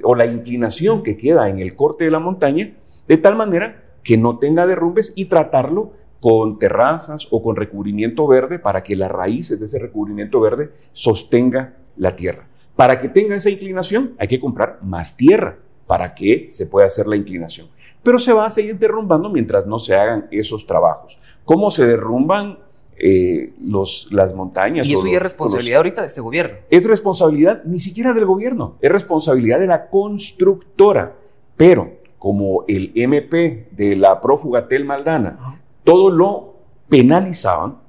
[0.04, 2.74] o la inclinación que queda en el corte de la montaña,
[3.08, 8.60] de tal manera que no tenga derrumbes y tratarlo con terrazas o con recubrimiento verde
[8.60, 12.48] para que las raíces de ese recubrimiento verde sostenga la tierra.
[12.76, 17.08] Para que tenga esa inclinación hay que comprar más tierra para que se pueda hacer
[17.08, 17.68] la inclinación.
[18.02, 21.20] Pero se va a seguir derrumbando mientras no se hagan esos trabajos.
[21.46, 22.58] ¿Cómo se derrumban
[22.98, 24.88] eh, los, las montañas.
[24.88, 26.58] Y eso ya es responsabilidad ahorita de este gobierno.
[26.70, 31.16] es responsabilidad ni siquiera del gobierno, es responsabilidad de la constructora.
[31.58, 31.92] Pero
[32.24, 36.54] como el MP de la prófuga Tel Maldana, todo lo
[36.88, 37.80] penalizaban,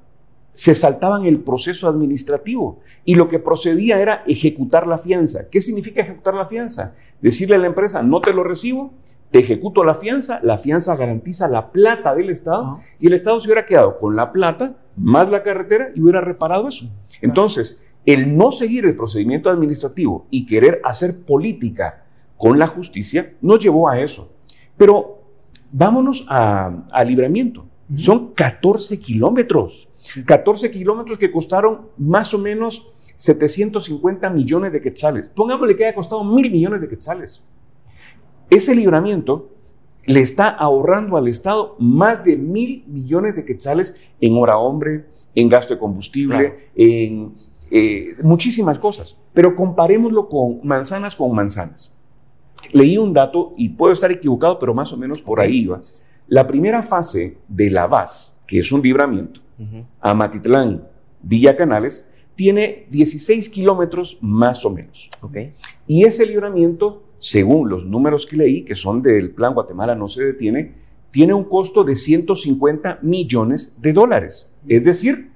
[0.55, 5.49] se saltaban el proceso administrativo y lo que procedía era ejecutar la fianza.
[5.49, 6.97] ¿Qué significa ejecutar la fianza?
[7.23, 8.92] Decirle a la empresa, no te lo recibo,
[9.31, 13.47] te ejecuto la fianza, la fianza garantiza la plata del Estado y el Estado se
[13.47, 16.87] hubiera quedado con la plata más la carretera y hubiera reparado eso.
[17.23, 22.03] Entonces, el no seguir el procedimiento administrativo y querer hacer política
[22.48, 24.30] con la justicia nos llevó a eso.
[24.76, 25.22] Pero
[25.72, 27.66] vámonos a, a libramiento.
[27.96, 29.88] Son 14 kilómetros.
[30.26, 35.28] 14 kilómetros que costaron más o menos 750 millones de quetzales.
[35.28, 37.42] Pongámosle que haya costado mil millones de quetzales.
[38.50, 39.50] Ese libramiento
[40.04, 45.48] le está ahorrando al Estado más de mil millones de quetzales en hora hombre, en
[45.48, 46.54] gasto de combustible, Claro.
[46.76, 47.33] en
[47.70, 49.18] eh, muchísimas cosas.
[49.33, 51.90] Pero comparémoslo con manzanas con manzanas.
[52.72, 55.81] Leí un dato y puedo estar equivocado, pero más o menos por ahí iba.
[56.29, 59.85] La primera fase de la VAS, que es un libramiento, Ujú.
[60.00, 60.87] a Matitlán,
[61.22, 65.11] Villa Canales, tiene 16 kilómetros más o menos.
[65.20, 65.37] Ok.
[65.87, 70.24] Y ese libramiento, según los números que leí, que son del Plan Guatemala no se
[70.24, 70.74] detiene,
[71.11, 74.50] tiene un costo de 150 millones de dólares.
[74.66, 75.31] Es decir,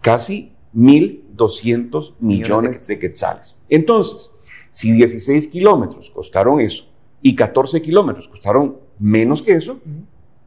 [0.00, 3.56] casi 1.200 millones de quetzales.
[3.68, 4.30] Entonces,
[4.74, 6.86] si 16 kilómetros costaron eso
[7.22, 9.78] y 14 kilómetros costaron menos que eso,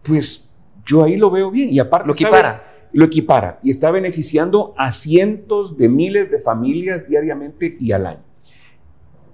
[0.03, 0.51] pues
[0.85, 1.73] yo ahí lo veo bien.
[1.73, 2.89] Y aparte Lo equipara.
[2.91, 8.23] lo equipara y está beneficiando a cientos de miles de familias diariamente y al año.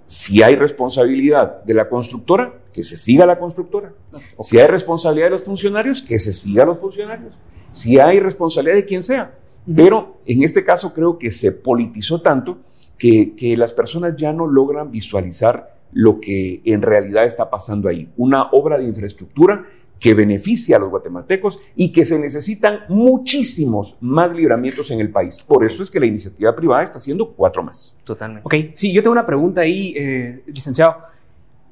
[0.06, 3.92] Si hay responsabilidad de la constructora, que se siga la constructora.
[4.38, 7.36] Si hay responsabilidad de los funcionarios, que se siga a los funcionarios.
[7.72, 9.36] Si hay responsabilidad de quien sea.
[9.74, 12.58] Pero en este caso creo que se politizó tanto
[12.98, 18.08] que, que las personas ya no logran visualizar lo que en realidad está pasando ahí.
[18.16, 19.64] Una obra de infraestructura
[19.98, 25.42] que beneficia a los guatemaltecos y que se necesitan muchísimos más libramientos en el país.
[25.44, 27.96] Por eso es que la iniciativa privada está haciendo cuatro más.
[28.04, 28.42] Totalmente.
[28.44, 30.96] Ok, sí, yo tengo una pregunta ahí, eh, licenciado.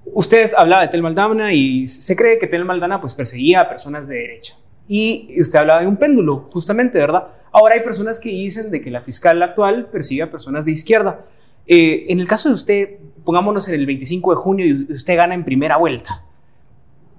[0.06, 4.08] Ustedes hablaba de Tel Maldana y se cree que Tel Maldana pues perseguía a personas
[4.08, 4.56] de derecha.
[4.94, 7.28] Y usted hablaba de un péndulo, justamente, ¿verdad?
[7.50, 11.24] Ahora hay personas que dicen de que la fiscal actual persigue a personas de izquierda.
[11.66, 15.34] Eh, en el caso de usted, pongámonos en el 25 de junio y usted gana
[15.34, 16.26] en primera vuelta.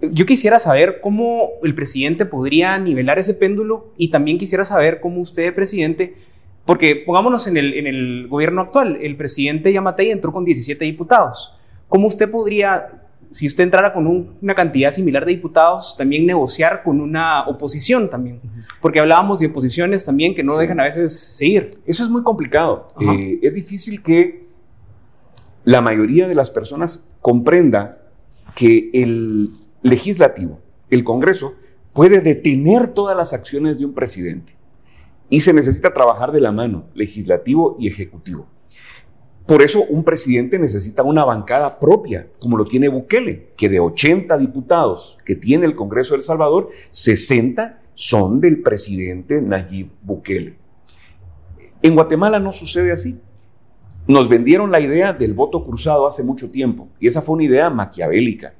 [0.02, 5.20] Yo quisiera saber cómo el presidente podría nivelar ese péndulo y también quisiera saber cómo
[5.22, 6.14] usted, presidente,
[6.66, 11.58] porque pongámonos en el, en el gobierno actual, el presidente Yamatei entró con 17 diputados.
[11.90, 13.02] ¿Cómo usted podría,
[13.34, 18.10] si usted entrara con un- una cantidad similar de diputados, también negociar con una oposición
[18.10, 18.40] también?
[18.80, 20.62] Porque hablábamos de oposiciones también que no Sí.
[20.62, 21.80] dejan a veces seguir.
[21.86, 22.88] Eso es muy complicado.
[23.02, 24.46] Eh, es difícil que
[25.66, 28.00] la mayoría de las personas comprenda
[28.56, 29.50] que el
[29.82, 31.56] legislativo, el Congreso,
[31.94, 34.56] puede detener todas las acciones de un presidente.
[35.30, 38.46] Y se necesita trabajar de la mano, legislativo y ejecutivo.
[39.46, 44.38] Por eso un presidente necesita una bancada propia, como lo tiene Bukele, que de 80
[44.38, 50.56] diputados que tiene el Congreso de El Salvador, 60 son del presidente Nayib Bukele.
[51.82, 53.20] En Guatemala no sucede así.
[54.08, 57.70] Nos vendieron la idea del voto cruzado hace mucho tiempo y esa fue una idea
[57.70, 58.54] maquiavélica.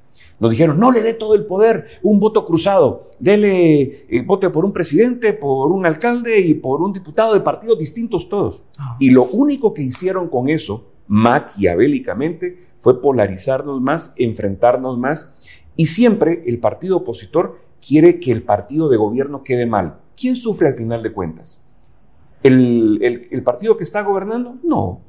[0.44, 4.66] Nos dijeron, no le dé todo el poder, un voto cruzado, dele, eh, vote por
[4.66, 8.62] un presidente, por un alcalde y por un diputado de partidos distintos todos.
[9.00, 15.30] Y lo único que hicieron con eso, maquiavélicamente, fue polarizarnos más, enfrentarnos más.
[15.78, 20.00] Y siempre el partido opositor quiere que el partido de gobierno quede mal.
[20.20, 21.64] ¿Quién sufre al final de cuentas?
[22.44, 24.58] ¿El, el- el partido que está gobernando?
[24.64, 25.00] No,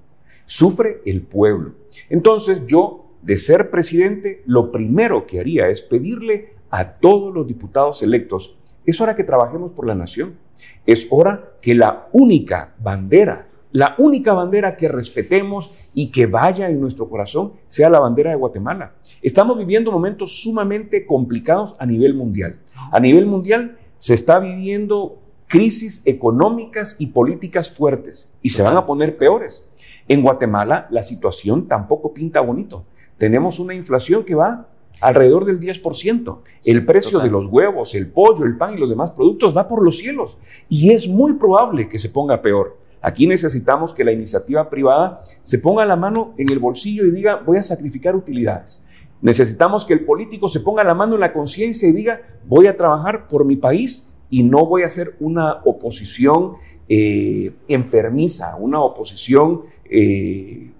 [0.46, 1.72] sufre el pueblo.
[2.08, 8.02] Entonces yo, de ser presidente, lo primero que haría es pedirle a todos los diputados
[8.02, 10.36] electos, es hora que trabajemos por la nación,
[10.84, 16.80] es hora que la única bandera, la única bandera que respetemos y que vaya en
[16.80, 18.92] nuestro corazón sea la bandera de Guatemala.
[19.22, 22.60] Estamos viviendo momentos sumamente complicados a nivel mundial.
[22.92, 28.86] A nivel mundial se está viviendo crisis económicas y políticas fuertes y se van a
[28.86, 29.66] poner peores.
[30.08, 32.84] En Guatemala la situación tampoco pinta bonito.
[33.18, 34.68] Tenemos una inflación que va
[35.00, 36.38] alrededor del 10%.
[36.64, 37.28] El precio total.
[37.28, 40.38] de los huevos, el pollo, el pan y los demás productos va por los cielos.
[40.68, 42.78] Y es muy probable que se ponga peor.
[43.00, 47.36] Aquí necesitamos que la iniciativa privada se ponga la mano en el bolsillo y diga,
[47.36, 48.86] voy a sacrificar utilidades.
[49.20, 52.76] Necesitamos que el político se ponga la mano en la conciencia y diga, voy a
[52.76, 56.54] trabajar por mi país y no voy a hacer una oposición
[56.88, 60.70] eh, enfermiza, una oposición eh,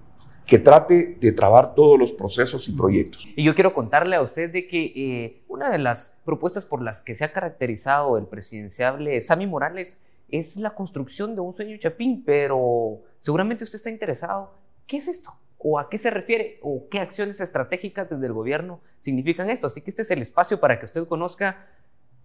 [0.45, 3.27] que trate de trabar todos los procesos y proyectos.
[3.35, 7.01] Y yo quiero contarle a usted de que eh, una de las propuestas por las
[7.01, 12.23] que se ha caracterizado el presidenciable Sammy Morales es la construcción de un sueño chapín,
[12.25, 14.53] pero seguramente usted está interesado.
[14.87, 15.33] ¿Qué es esto?
[15.57, 16.59] ¿O a qué se refiere?
[16.61, 19.67] ¿O qué acciones estratégicas desde el gobierno significan esto?
[19.67, 21.67] Así que este es el espacio para que usted conozca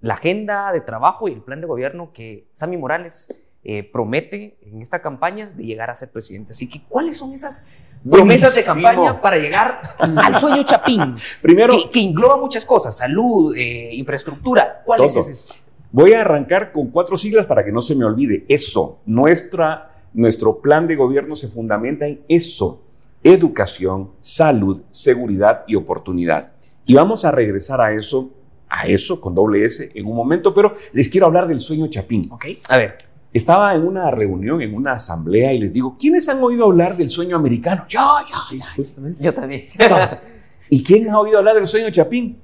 [0.01, 4.81] la agenda de trabajo y el plan de gobierno que Sammy Morales eh, promete en
[4.81, 6.53] esta campaña de llegar a ser presidente.
[6.53, 7.63] Así que, ¿cuáles son esas
[8.09, 11.17] promesas de campaña para llegar al sueño Chapín?
[11.43, 14.83] Primero, que, engloba muchas cosas, salud, eh, infraestructura.
[14.85, 15.55] ¿Cuál es eso?
[15.93, 18.43] Voy a arrancar con cuatro siglas para que no se me olvide.
[18.49, 22.81] Eso, nuestra, nuestro plan de gobierno se fundamenta en eso,
[23.25, 26.53] educación, salud, seguridad y oportunidad.
[26.87, 28.31] Y vamos a regresar a eso,
[28.69, 32.29] a eso con doble S en un momento, pero les quiero hablar del sueño Chapín.
[32.31, 32.47] ¿Ok?
[32.69, 32.97] A ver.
[33.33, 37.09] Estaba en una reunión, en una asamblea, y les digo, ¿quiénes han oído hablar del
[37.09, 37.85] sueño americano?
[37.89, 38.65] Yo, yo, yo.
[38.77, 39.23] Justamente.
[39.23, 39.63] Yo también.
[40.71, 42.39] ¿Y quién ha oído hablar del sueño Chapín?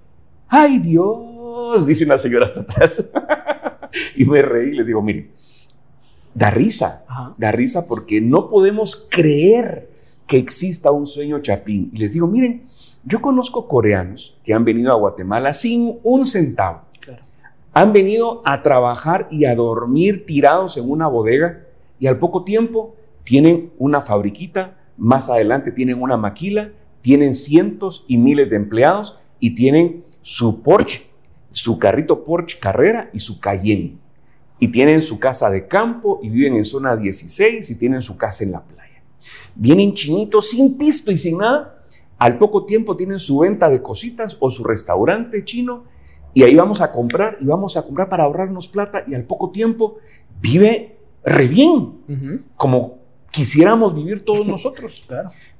[0.48, 1.84] ¡Ay, Dios!
[1.84, 3.10] Dice una señora hasta atrás.
[4.16, 5.32] y me reí y les digo, miren,
[6.34, 7.04] da risa,
[7.36, 9.90] da risa porque no podemos creer
[10.26, 11.90] que exista un sueño Chapín.
[11.92, 12.64] Y les digo, miren,
[13.04, 16.85] yo conozco coreanos que han venido a Guatemala sin un centavo
[17.76, 21.66] han venido a trabajar y a dormir tirados en una bodega
[22.00, 28.16] y al poco tiempo tienen una fabriquita, más adelante tienen una maquila, tienen cientos y
[28.16, 31.02] miles de empleados y tienen su Porsche,
[31.50, 33.98] su carrito Porsche Carrera y su Cayenne.
[34.58, 38.42] Y tienen su casa de campo y viven en zona 16 y tienen su casa
[38.42, 39.02] en la playa.
[39.54, 41.84] Vienen chinitos sin pisto y sin nada.
[42.16, 45.94] Al poco tiempo tienen su venta de cositas o su restaurante chino
[46.36, 49.48] y ahí vamos a comprar y vamos a comprar para ahorrarnos plata y al poco
[49.52, 49.96] tiempo
[50.38, 52.98] vive re bien, como
[53.30, 55.08] quisiéramos vivir todos nosotros.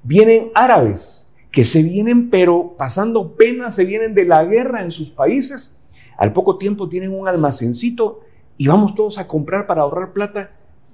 [0.02, 5.08] Vienen árabes que se vienen, pero pasando pena, se vienen de la guerra en sus
[5.08, 5.78] países.
[6.18, 8.20] Al poco tiempo tienen un almacencito
[8.58, 10.50] y vamos todos a comprar para ahorrar plata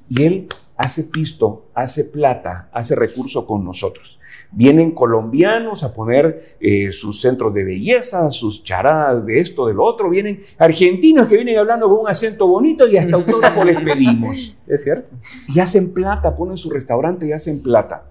[0.09, 4.21] y él hace pisto, hace plata, hace recurso con nosotros.
[4.55, 9.85] Vienen colombianos a poner eh, sus centros de belleza, sus charadas de esto, de lo
[9.85, 10.11] otro.
[10.11, 14.59] Vienen argentinos que vienen hablando con un acento bonito y hasta autógrafo les pedimos.
[14.67, 15.11] Es cierto.
[15.49, 18.05] Y hacen plata, ponen su restaurante y hacen plata.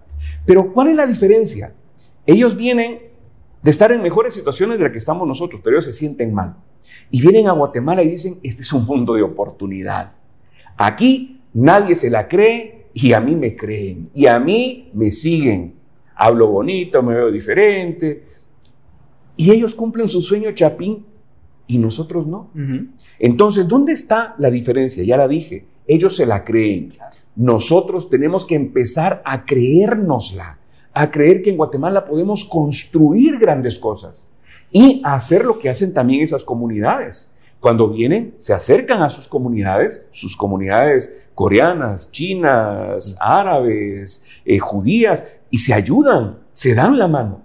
[0.45, 1.73] Pero ¿cuál es la diferencia?
[2.25, 2.99] Ellos vienen
[3.61, 6.55] de estar en mejores situaciones de las que estamos nosotros, pero ellos se sienten mal.
[7.09, 10.13] Y vienen a Guatemala y dicen, este es un mundo de oportunidad.
[10.77, 15.75] Aquí nadie se la cree y a mí me creen y a mí me siguen
[16.21, 18.23] hablo bonito, me veo diferente.
[19.35, 21.03] Y ellos cumplen su sueño chapín
[21.65, 22.51] y nosotros no.
[23.17, 25.03] Entonces, ¿dónde está la diferencia?
[25.03, 26.93] Ya la dije, ellos se la creen.
[27.35, 30.59] Nosotros tenemos que empezar a creérnosla,
[30.93, 34.29] a creer que en Guatemala podemos construir grandes cosas
[34.71, 37.33] y hacer lo que hacen también esas comunidades.
[37.59, 45.59] Cuando vienen, se acercan a sus comunidades, sus comunidades coreanas, chinas, árabes, eh, judías, y
[45.59, 47.41] se ayudan, se dan la mano.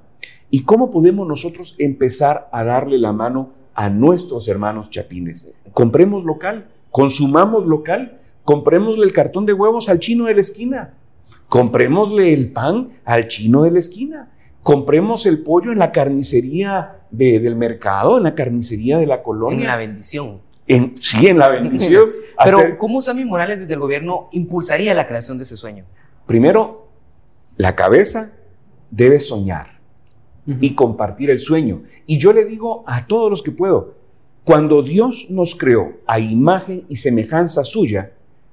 [0.48, 5.52] ¿Y cómo podemos nosotros empezar a darle la mano a nuestros hermanos chapines?
[5.72, 10.94] Compremos local, consumamos local, comprémosle el cartón de huevos al chino de la esquina,
[11.48, 14.30] comprémosle el pan al chino de la esquina,
[14.62, 19.58] compremos el pollo en la carnicería del mercado, en la carnicería de la colonia.
[19.58, 20.40] En la bendición.
[20.68, 22.08] En, sí, en la bendición.
[22.44, 25.84] Pero, ¿cómo Sammy Morales desde el gobierno impulsaría la creación de ese sueño?
[26.26, 26.85] Primero,
[27.56, 28.32] la cabeza
[28.90, 29.80] debe soñar
[30.60, 31.82] y compartir el sueño.
[32.06, 33.94] Y yo le digo a todos los que puedo,
[34.44, 38.12] cuando Dios nos creó a imagen y semejanza suya,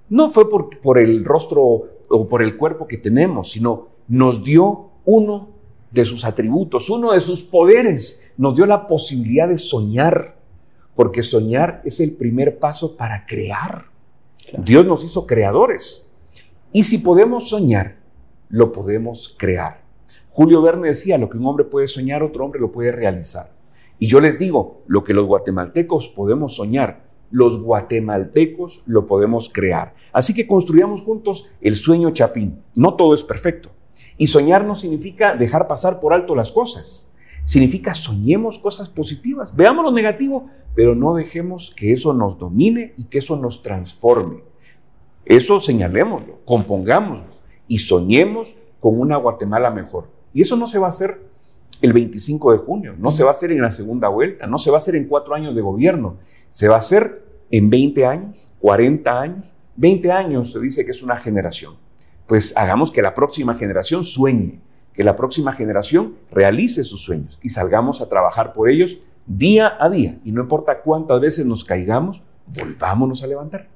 [0.09, 1.61] no fue por, por el rostro
[2.09, 5.49] o por el cuerpo que tenemos, sino nos dio uno
[5.91, 10.35] de sus atributos, uno de sus poderes, nos dio la posibilidad de soñar,
[10.95, 13.85] porque soñar es el primer paso para crear.
[14.57, 16.09] Dios nos hizo creadores.
[16.71, 18.02] Y si podemos soñar,
[18.49, 19.83] lo podemos crear.
[20.29, 23.51] Julio Verne decía, lo que un hombre puede soñar, otro hombre lo puede realizar.
[23.99, 29.93] Y yo les digo, lo que los guatemaltecos podemos soñar, los guatemaltecos lo podemos crear.
[30.11, 32.63] Así que construyamos juntos el sueño chapín.
[32.75, 33.69] No todo es perfecto.
[34.17, 37.13] Y soñar no significa dejar pasar por alto las cosas.
[37.43, 39.55] Significa soñemos cosas positivas.
[39.55, 44.43] Veamos lo negativo, pero no dejemos que eso nos domine y que eso nos transforme.
[45.25, 50.07] Eso señalémoslo, compongámoslo y soñemos con una Guatemala mejor.
[50.33, 51.21] Y eso no se va a hacer
[51.81, 54.71] el 25 de junio, no se va a hacer en la segunda vuelta, no se
[54.71, 56.17] va a hacer en cuatro años de gobierno,
[56.49, 61.03] se va a hacer en 20 años, 40 años, 20 años se dice que es
[61.03, 61.75] una generación.
[62.25, 64.61] Pues hagamos que la próxima generación sueñe,
[64.93, 69.89] que la próxima generación realice sus sueños y salgamos a trabajar por ellos día a
[69.89, 70.19] día.
[70.23, 73.72] Y no importa cuántas veces nos caigamos, volvámonos a levantar.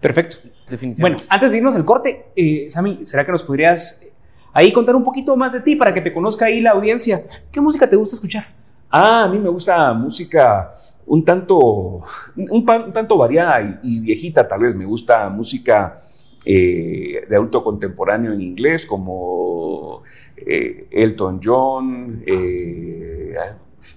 [0.00, 0.36] Perfecto.
[0.68, 1.00] Definitivamente.
[1.02, 4.06] Bueno, antes de irnos al corte, eh, Sammy, ¿será que nos podrías
[4.52, 7.22] ahí contar un poquito más de ti para que te conozca ahí la audiencia?
[7.50, 8.46] ¿Qué música te gusta escuchar?
[8.90, 10.74] Ah, a mí me gusta música
[11.06, 11.58] un tanto,
[12.36, 14.74] un, pan- un tanto variada y, y viejita, tal vez.
[14.74, 16.00] Me gusta música
[16.46, 20.02] eh, de adulto contemporáneo en inglés, como
[20.36, 22.22] eh, Elton John.
[22.26, 23.34] eh,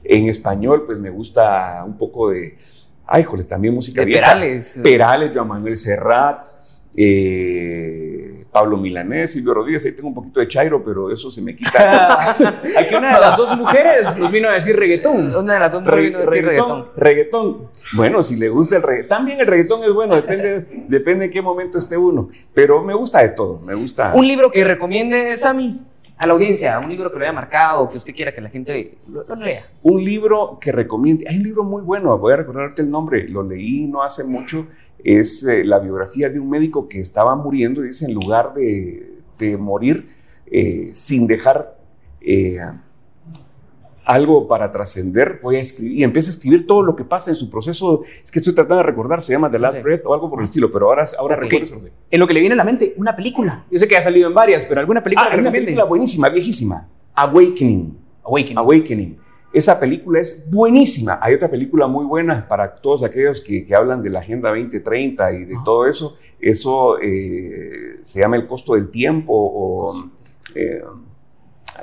[0.04, 2.58] en español, pues me gusta un poco de.
[3.08, 4.28] Ay, jole, también música De vieja.
[4.28, 4.80] Perales.
[4.84, 6.47] Perales, Joan Manuel Serrat,
[6.95, 9.86] eh, Pablo Milanés, Silvio Rodríguez.
[9.86, 12.32] Ahí tengo un poquito de chairo, pero eso se me quita.
[12.32, 15.34] Aquí una de las dos mujeres nos vino a decir reggaetón.
[15.36, 16.88] Una de las dos mujeres vino a decir reggaetón.
[16.95, 17.70] reggaetón.
[17.93, 19.10] Bueno, si le gusta el reggaetón.
[19.10, 22.30] También el reggaetón es bueno, depende, depende en qué momento esté uno.
[22.53, 24.12] Pero me gusta de todo, me gusta.
[24.16, 25.80] Un libro que recomiende, Sammy,
[26.18, 28.97] a la audiencia, un libro que lo haya marcado, que usted quiera que la gente
[29.07, 29.63] lo, lea.
[29.84, 31.26] Un libro que recomiende.
[31.30, 34.68] Hay un libro muy bueno, voy a recordarte el nombre, lo leí no hace mucho.
[35.03, 39.13] Es eh, la biografía de un médico que estaba muriendo y dice: en lugar de,
[39.38, 40.07] de morir
[40.47, 41.78] eh, sin dejar
[42.22, 42.59] eh,
[44.08, 45.97] algo para trascender, voy a escribir.
[45.99, 48.03] Y empieza a escribir todo lo que pasa en su proceso.
[48.24, 49.84] Es que estoy tratando de recordar, se llama The Last Sí.
[49.84, 51.82] Breath o algo por el estilo, pero ahora, ahora recuerdo.
[52.10, 53.66] En lo que le viene a la mente, una película.
[53.70, 55.84] Yo sé que ha salido en varias, pero alguna película Ah, que hay una película
[55.84, 56.88] buenísima, viejísima.
[57.16, 57.97] Awakening.
[58.24, 58.58] Awakening.
[58.58, 59.18] Awakening.
[59.53, 61.20] Esa película es buenísima.
[61.22, 65.32] Hay otra película muy buena para todos aquellos que, que hablan de la Agenda 2030
[65.34, 65.62] y de Ah.
[65.66, 66.18] todo eso.
[66.39, 70.10] Eso eh, se llama El costo del tiempo o
[70.53, 70.82] eh,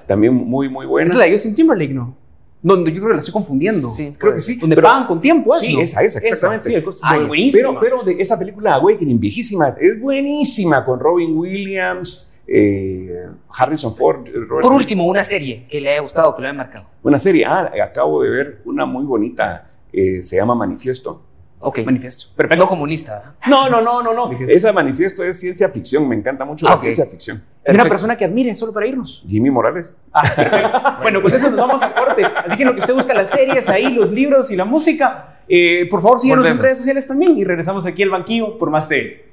[0.07, 1.07] también muy, muy buena.
[1.07, 2.17] Esa es la de Justin Timberlake, ¿no?
[2.63, 3.89] Donde yo creo que la estoy confundiendo.
[3.91, 4.55] Sí, Creo que ser.
[4.55, 4.61] sí.
[4.61, 5.65] Donde Pero- pagan con tiempo, eso.
[5.67, 6.69] Sí, esa, esa, exactamente.
[6.71, 7.69] sí, el costo Ah, es es- buenísima.
[7.81, 14.27] Pero, pero de esa película Awakening, viejísima, es buenísima con Robin Williams, eh, Harrison Ford.
[14.33, 16.87] Robert Por último, una serie que le haya gustado, que lo haya marcado.
[17.03, 21.21] Una serie, ah, acabo de ver una muy bonita, eh, se llama Manifiesto.
[21.67, 21.81] Ok.
[21.85, 22.27] Manifiesto.
[22.37, 22.63] Perfecto.
[22.65, 23.35] No comunista.
[23.49, 24.31] No, no, no, no, no.
[24.49, 27.39] Esa manifiesto es ciencia ficción, me encanta mucho Ah, la ciencia ficción.
[27.39, 27.89] Hay una Perfecto.
[27.89, 29.25] persona que admire solo para irnos.
[29.27, 29.97] Jimmy Morales.
[31.03, 32.23] Bueno, pues eso nos vamos a corte.
[32.25, 35.39] Así que en lo que usted busca las series ahí, los libros y la música,
[35.49, 36.63] eh, por favor síganos en Volvemos.
[36.65, 39.24] redes sociales también y regresamos aquí al banquillo por más de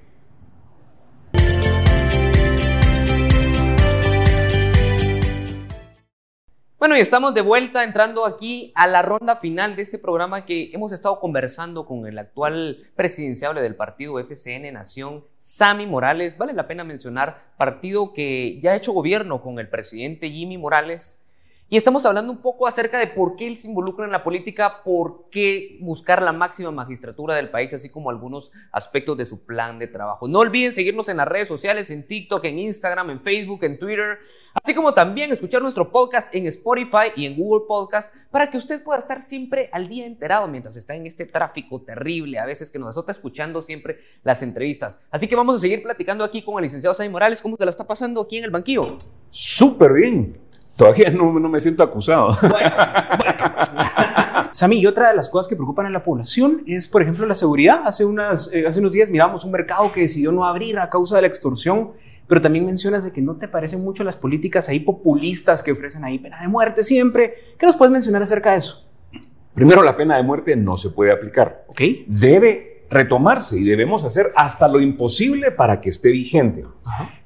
[6.82, 10.72] Bueno, y estamos de vuelta entrando aquí a la ronda final de este programa que
[10.74, 16.40] hemos estado conversando con el actual presidenciable del partido FCN Nación, Sammy Morales.
[16.40, 21.31] Vale la pena mencionar, partido que ya ha hecho gobierno con el presidente Jimmy Morales.
[21.74, 24.84] Y estamos hablando un poco acerca de por qué él se involucra en la política,
[24.84, 29.80] por qué buscar la máxima magistratura del país, así como algunos aspectos de su plan
[29.80, 30.28] de trabajo.
[30.28, 34.20] No olviden seguirnos en las redes sociales, en TikTok, en Instagram, en Facebook, en Twitter,
[34.54, 38.84] así como también escuchar nuestro podcast en Spotify y en Google Podcast para que usted
[38.84, 42.80] pueda estar siempre al día enterado mientras está en este tráfico terrible, a veces que
[42.80, 45.06] nos está escuchando siempre las entrevistas.
[45.10, 47.72] Así que vamos a seguir platicando aquí con el licenciado Sammy Morales, cómo te la
[47.72, 48.98] está pasando aquí en el banquillo.
[49.30, 50.41] Súper bien.
[50.82, 52.32] Todavía no, no me siento acusado.
[54.52, 57.36] Sammy, y otra de las cosas que preocupan a la población es, por ejemplo, la
[57.36, 57.84] seguridad.
[57.86, 61.18] Hace, unas, eh, hace unos días miramos un mercado que decidió no abrir a causa
[61.18, 61.92] de la extorsión,
[62.26, 66.04] pero también mencionas de que no te parecen mucho las políticas ahí populistas que ofrecen
[66.04, 67.36] ahí pena de muerte siempre.
[67.60, 68.84] ¿Qué nos puedes mencionar acerca de eso?
[69.54, 71.66] Primero, la pena de muerte no se puede aplicar.
[71.68, 71.80] ¿Ok?
[72.08, 76.66] Debe retomarse y debemos hacer hasta lo imposible para que esté vigente.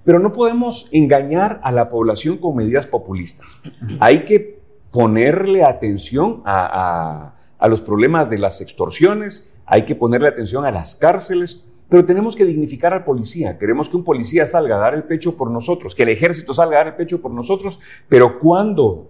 [0.03, 3.57] Pero no podemos engañar a la población con medidas populistas.
[3.99, 4.59] Hay que
[4.91, 10.72] ponerle atención a, a- a los problemas de las extorsiones, hay que ponerle atención a
[10.72, 13.57] las cárceles, pero tenemos que dignificar al policía.
[13.57, 16.76] Queremos que un policía salga a dar el pecho por nosotros, que el ejército salga
[16.76, 19.09] a dar el pecho por nosotros, pero cuando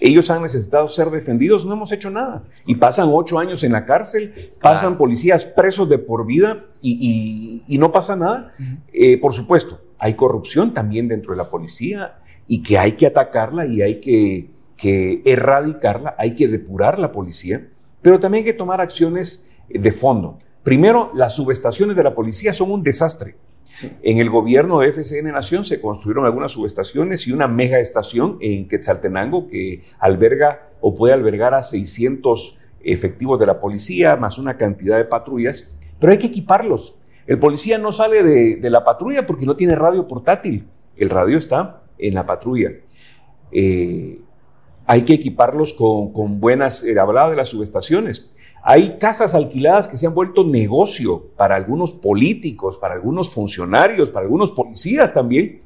[0.00, 2.42] ellos han necesitado ser defendidos, no hemos hecho nada.
[2.66, 7.74] Y pasan ocho años en la cárcel, pasan policías presos de por vida y, y-
[7.74, 8.52] y no pasa nada.
[8.92, 12.18] Eh, por supuesto, hay corrupción también dentro de la policía
[12.48, 17.68] y que hay que atacarla y hay que, que erradicarla, hay que depurar la policía,
[18.00, 20.38] pero también hay que tomar acciones de fondo.
[20.64, 23.36] Primero, las subestaciones de la policía son un desastre.
[24.02, 28.68] En el gobierno de FCN Nación se construyeron algunas subestaciones y una mega estación en
[28.68, 34.98] Quetzaltenango que alberga o puede albergar a 600 efectivos de la policía, más una cantidad
[34.98, 36.96] de patrullas, pero hay que equiparlos.
[37.26, 40.66] El policía no sale de, la patrulla porque no tiene radio portátil.
[40.96, 42.72] El radio está en la patrulla.
[43.52, 44.20] Eh,
[44.86, 50.06] hay que equiparlos con, buenas, eh, hablaba de las subestaciones, Hay casas alquiladas que se
[50.06, 55.62] han vuelto negocio para algunos políticos, para algunos funcionarios, para algunos policías también.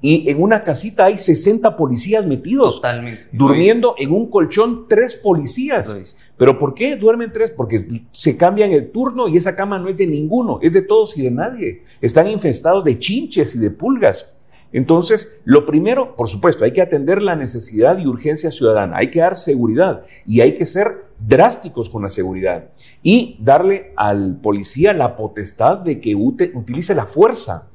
[0.00, 2.76] Y en una casita hay 60 policías metidos.
[2.76, 3.22] Totalmente.
[3.32, 6.16] Durmiendo en un colchón tres policías.
[6.36, 7.50] ¿Pero por qué duermen tres?
[7.50, 11.16] Porque se cambian el turno y esa cama no es de ninguno, es de todos
[11.16, 11.82] y de nadie.
[12.00, 14.36] Están infestados de chinches y de pulgas.
[14.72, 19.20] Entonces, lo primero, por supuesto, hay que atender la necesidad y urgencia ciudadana, hay que
[19.20, 22.68] dar seguridad y hay que ser drásticos con la seguridad
[23.02, 27.70] y darle al policía la potestad de que utilice la fuerza,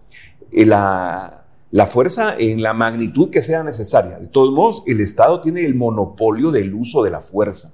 [0.51, 4.19] eh, la, la fuerza en la magnitud que sea necesaria.
[4.19, 7.73] De todos modos, el Estado tiene el monopolio del uso de la fuerza,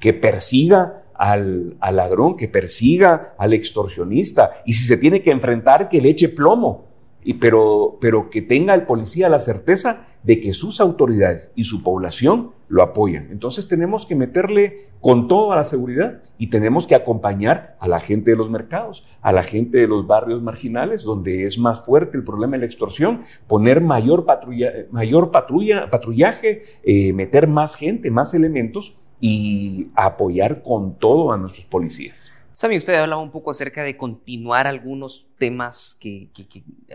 [0.00, 5.88] que persiga al, al, ladrón, que persiga al extorsionista, y si se tiene que enfrentar,
[5.88, 6.85] que le eche plomo
[7.34, 12.50] pero, pero que tenga el policía la certeza de que sus autoridades y su población
[12.68, 13.28] lo apoyan.
[13.30, 18.00] Entonces tenemos que meterle con todo a la seguridad y tenemos que acompañar a la
[18.00, 22.16] gente de los mercados, a la gente de los barrios marginales, donde es más fuerte
[22.16, 28.10] el problema de la extorsión, poner mayor, patrulla, mayor patrulla, patrullaje, eh, meter más gente,
[28.10, 32.25] más elementos y apoyar con todo a nuestros policías.
[32.56, 36.30] Sabe, usted hablaba un poco acerca de continuar algunos temas, que,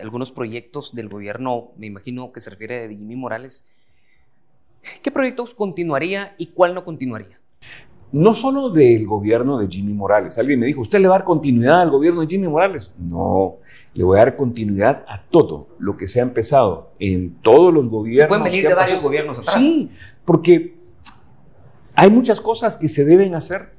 [0.02, 3.68] algunos proyectos del gobierno, me imagino que se refiere a Jimmy Morales.
[5.04, 7.36] ¿Qué proyectos continuaría y cuál no continuaría?
[8.12, 10.36] No solo del gobierno de Jimmy Morales.
[10.36, 12.90] Alguien me dijo, ¿usted le va a dar continuidad al gobierno de Jimmy Morales?
[12.98, 13.58] No,
[13.94, 17.86] le voy a dar continuidad a todo lo que se ha empezado en todos los
[17.86, 18.36] gobiernos.
[18.36, 19.58] Pueden venir de varios gobiernos atrás.
[19.62, 19.92] Sí,
[20.24, 20.74] porque
[21.94, 23.70] hay muchas cosas que se deben hacer.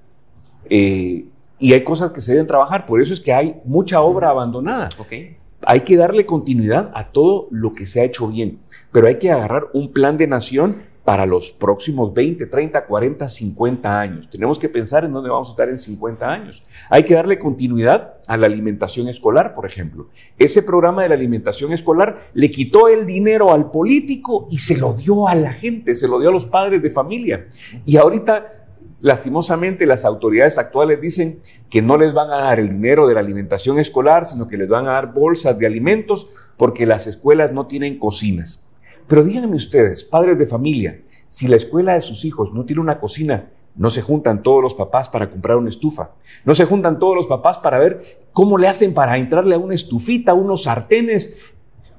[0.70, 1.26] Eh,
[1.60, 2.86] y hay cosas que se deben trabajar.
[2.86, 4.90] Por eso es que hay mucha obra abandonada.
[4.98, 5.38] Okay.
[5.66, 8.60] Hay que darle continuidad a todo lo que se ha hecho bien,
[8.92, 14.00] pero hay que agarrar un plan de nación para los próximos 20, 30, 40, 50
[14.00, 14.30] años.
[14.30, 16.64] Tenemos que pensar en dónde vamos a estar en 50 años.
[16.90, 20.08] Hay que darle continuidad a la alimentación escolar, por ejemplo.
[20.38, 24.94] Ese programa de la alimentación escolar le quitó el dinero al político y se lo
[24.94, 27.48] dio a la gente, se lo dio a los padres de familia.
[27.86, 28.63] Y ahorita
[29.04, 33.20] Lastimosamente, las autoridades actuales dicen que no les van a dar el dinero de la
[33.20, 37.68] alimentación escolar, sino que les van a dar bolsas de alimentos porque las escuelas no
[37.68, 38.66] tienen cocinas.
[39.06, 42.98] Pero díganme ustedes, padres de familia, si la escuela de sus hijos no tiene una
[42.98, 46.12] cocina, no se juntan todos los papás para comprar una estufa.
[46.46, 49.76] No se juntan todos los papás para ver cómo le hacen para entrarle a una
[49.76, 51.42] estufita, unos sartenes.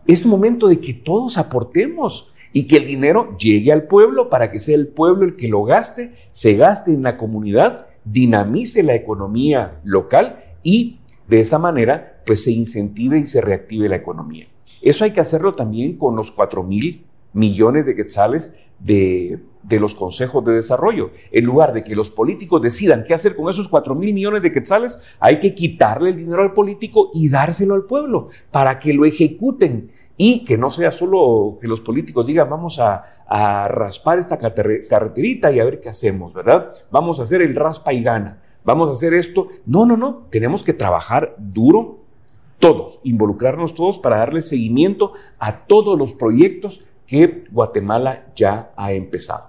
[0.07, 4.61] Es momento de que todos aportemos y que el dinero llegue al pueblo para que
[4.61, 9.81] sea el pueblo el que lo gaste, se gaste en la comunidad, dinamice la economía
[9.83, 14.47] local y de esa manera pues se incentive y se reactive la economía.
[14.81, 19.97] Eso hay que hacerlo también con los 4 mil millones de quetzales de, de, los
[19.97, 21.11] consejos de desarrollo.
[21.33, 24.53] En lugar de que los políticos decidan qué hacer con esos 4 mil millones de
[24.53, 29.05] quetzales, hay que quitarle el dinero al político y dárselo al pueblo para que lo
[29.05, 35.51] ejecuten y que no sea solo que los políticos digan vamos a, raspar esta carreterita
[35.51, 36.73] y a ver qué hacemos, ¿verdad?
[36.91, 39.49] Vamos a hacer el raspa y gana, vamos a hacer esto.
[39.65, 42.01] No, no, no, tenemos que trabajar duro
[42.59, 49.49] todos, involucrarnos todos para darle seguimiento a todos los proyectos que Guatemala ya ha empezado.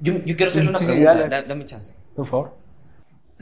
[0.00, 1.94] Yo, quiero hacerle una pregunta, dame chance.
[2.14, 2.63] Por favor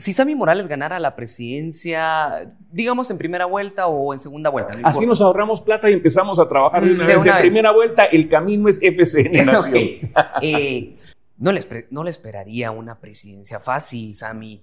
[0.03, 4.77] si Sammy Morales ganara la presidencia, digamos en primera vuelta o en segunda vuelta.
[4.83, 7.25] Así nos ahorramos plata y empezamos a trabajar de una, vez.
[7.25, 9.77] en primera vuelta, el camino es FCN Nación.
[10.41, 10.93] Eh,
[11.37, 14.61] no, le, no le esperaría una presidencia fácil, Sammy.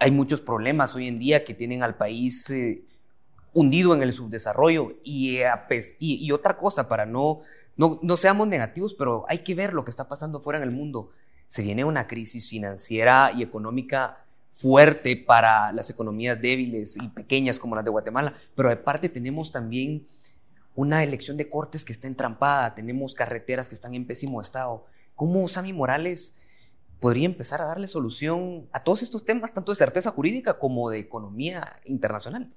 [0.00, 2.82] Hay muchos problemas hoy en día que tienen al país eh,
[3.54, 4.98] hundido en el subdesarrollo.
[5.02, 5.48] Y, eh,
[5.98, 7.40] y, y otra cosa, para no,
[7.78, 10.72] no, no seamos negativos, pero hay que ver lo que está pasando fuera en el
[10.72, 11.08] mundo.
[11.46, 14.23] Se viene una crisis financiera y económica
[14.54, 20.04] fuerte para las economías débiles y pequeñas como las de Guatemala, pero aparte tenemos también
[20.76, 24.86] una elección de cortes que está entrampada, tenemos carreteras que están en pésimo estado.
[25.16, 26.40] ¿Cómo Sammy Morales
[27.00, 31.00] podría empezar a darle solución a todos estos temas, tanto de certeza jurídica como de
[31.00, 32.48] economía internacional?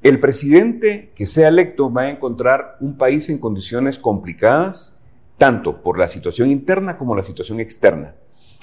[0.00, 4.96] El presidente que sea electo va a encontrar un país en condiciones complicadas,
[5.38, 8.14] tanto por la situación interna como la situación externa.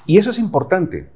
[0.05, 1.09] Y eso es importante,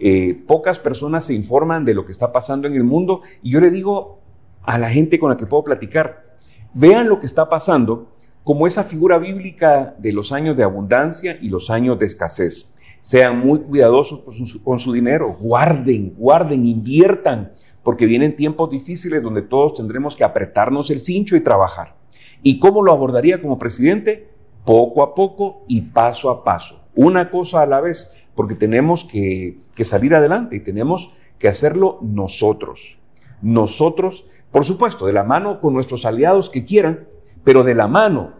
[0.00, 3.60] eh, pocas personas se informan de lo que está pasando en el mundo y yo
[3.60, 4.18] le digo
[4.62, 6.34] a la gente con la que puedo platicar,
[6.72, 8.08] vean lo que está pasando
[8.42, 12.72] como esa figura bíblica de los años de abundancia y los años de escasez.
[13.00, 19.22] Sean muy cuidadosos con su, con su dinero, guarden, guarden, inviertan, porque vienen tiempos difíciles
[19.22, 21.96] donde todos tendremos que apretarnos el cincho y trabajar.
[22.42, 24.30] ¿Y cómo lo abordaría como presidente?
[24.64, 29.58] Poco a poco y paso a paso, una cosa a la vez porque tenemos que,
[29.82, 32.96] salir adelante y tenemos que hacerlo nosotros.
[33.42, 37.06] Nosotros, por supuesto, de la mano con nuestros aliados que quieran,
[37.44, 38.32] pero de la mano,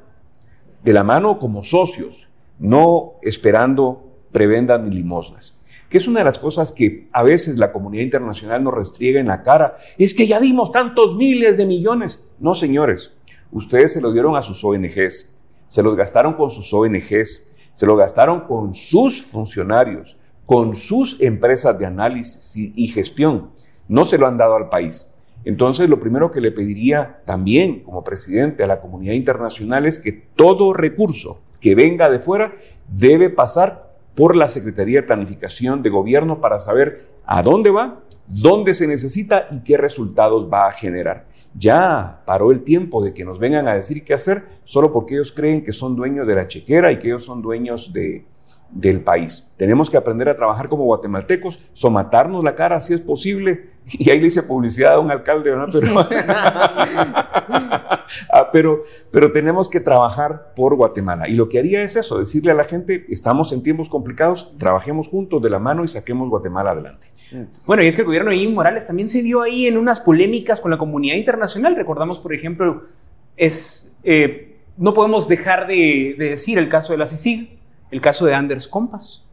[0.82, 2.28] de la mano como socios,
[2.58, 5.60] no esperando prebendas ni limosnas.
[5.90, 9.26] Que es una de las cosas que a veces la comunidad internacional nos restriega en
[9.26, 9.76] la cara.
[9.98, 12.24] Es que ya dimos tantos miles de millones.
[12.38, 13.14] No, señores,
[13.52, 15.30] ustedes se los dieron a sus ONGs,
[15.68, 20.16] se los gastaron con sus ONGs, se lo gastaron con sus funcionarios,
[20.46, 23.50] con sus empresas de análisis y, gestión.
[23.88, 25.14] No se lo han dado al país.
[25.44, 30.12] Entonces, lo primero que le pediría también como presidente a la comunidad internacional es que
[30.12, 32.52] todo recurso que venga de fuera
[32.88, 38.74] debe pasar por la Secretaría de Planificación de Gobierno para saber a dónde va, dónde
[38.74, 41.26] se necesita y qué resultados va a generar.
[41.54, 45.32] Ya paró el tiempo de que nos vengan a decir qué hacer solo porque ellos
[45.32, 48.24] creen que son dueños de la chequera y que ellos son dueños de,
[48.72, 49.52] del país.
[49.56, 53.70] Tenemos que aprender a trabajar como guatemaltecos, somatarnos la cara si es posible.
[53.92, 55.66] Y ahí le hice publicidad a un alcalde, ¿verdad?
[55.72, 55.98] Pero,
[58.32, 61.28] ah, pero, pero, tenemos que trabajar por Guatemala.
[61.28, 65.08] Y lo que haría es eso, decirle a la gente, estamos en tiempos complicados, trabajemos
[65.08, 67.08] juntos de la mano y saquemos Guatemala adelante.
[67.66, 69.98] Bueno, y es que el gobierno de Evo Morales también se vio ahí en unas
[69.98, 71.74] polémicas con la comunidad internacional.
[71.74, 72.84] Recordamos, por ejemplo,
[73.36, 77.58] es, eh, no podemos dejar de, de decir el caso de la CICIG,
[77.90, 79.24] el caso de Anders Compass,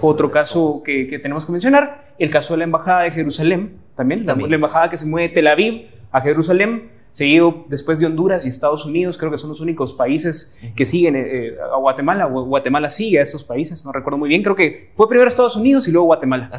[0.00, 4.34] otro caso que, tenemos que mencionar, el caso de la Embajada de Jerusalén, también, La,
[4.34, 8.84] embajada que se mueve de Tel Aviv a Jerusalén, seguido después de Honduras y Estados
[8.84, 13.22] Unidos, creo que son los únicos países que siguen eh, a Guatemala, Guatemala sigue a
[13.22, 16.50] estos países, no recuerdo muy bien, creo que fue primero Estados Unidos y luego Guatemala.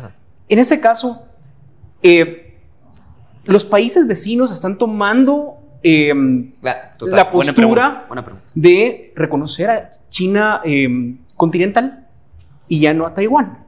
[0.50, 1.28] En ese caso,
[2.02, 2.58] eh,
[3.46, 8.08] los países vecinos están tomando la, postura
[8.56, 10.62] de reconocer a China
[11.38, 12.08] continental
[12.68, 13.66] y ya no a Taiwán.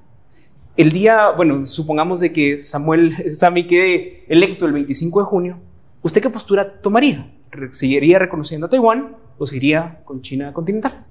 [0.76, 5.58] El día, bueno, supongamos de que Samuel Sami quede electo el 25 de junio,
[6.02, 7.32] ¿usted qué postura tomaría?
[7.72, 11.06] ¿Seguiría reconociendo a Taiwán o seguiría con China continental?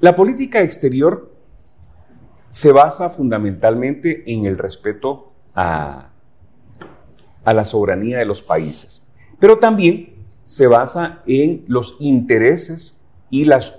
[0.00, 1.32] La política exterior
[2.50, 6.10] se basa fundamentalmente en el respeto a,
[7.44, 9.06] a la soberanía de los países,
[9.38, 13.00] pero también se basa en los intereses
[13.30, 13.78] y las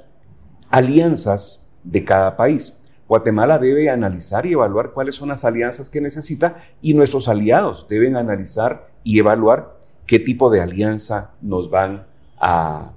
[0.69, 2.81] alianzas de cada país.
[3.07, 8.17] Guatemala debe analizar y evaluar cuáles son las alianzas que necesita y nuestros aliados deben
[8.17, 12.07] analizar y evaluar qué tipo de alianza nos van
[12.37, 12.93] a,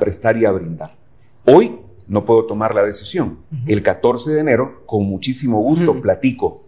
[0.00, 0.96] prestar y a brindar.
[1.44, 1.78] Hoy
[2.08, 3.40] no puedo tomar la decisión.
[3.66, 6.64] El 14 de enero, con muchísimo gusto, platico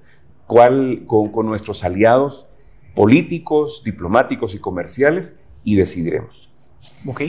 [0.47, 2.47] cuál, con, con nuestros aliados
[2.95, 6.51] políticos, diplomáticos y comerciales y decidiremos.
[7.09, 7.23] Ok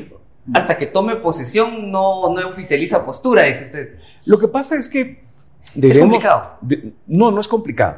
[0.54, 3.96] hasta que tome posesión no, no oficializa postura, dice usted.
[4.26, 5.24] Lo que pasa es que...
[5.82, 6.60] ¿Es complicado?
[7.08, 7.98] no, no es complicado.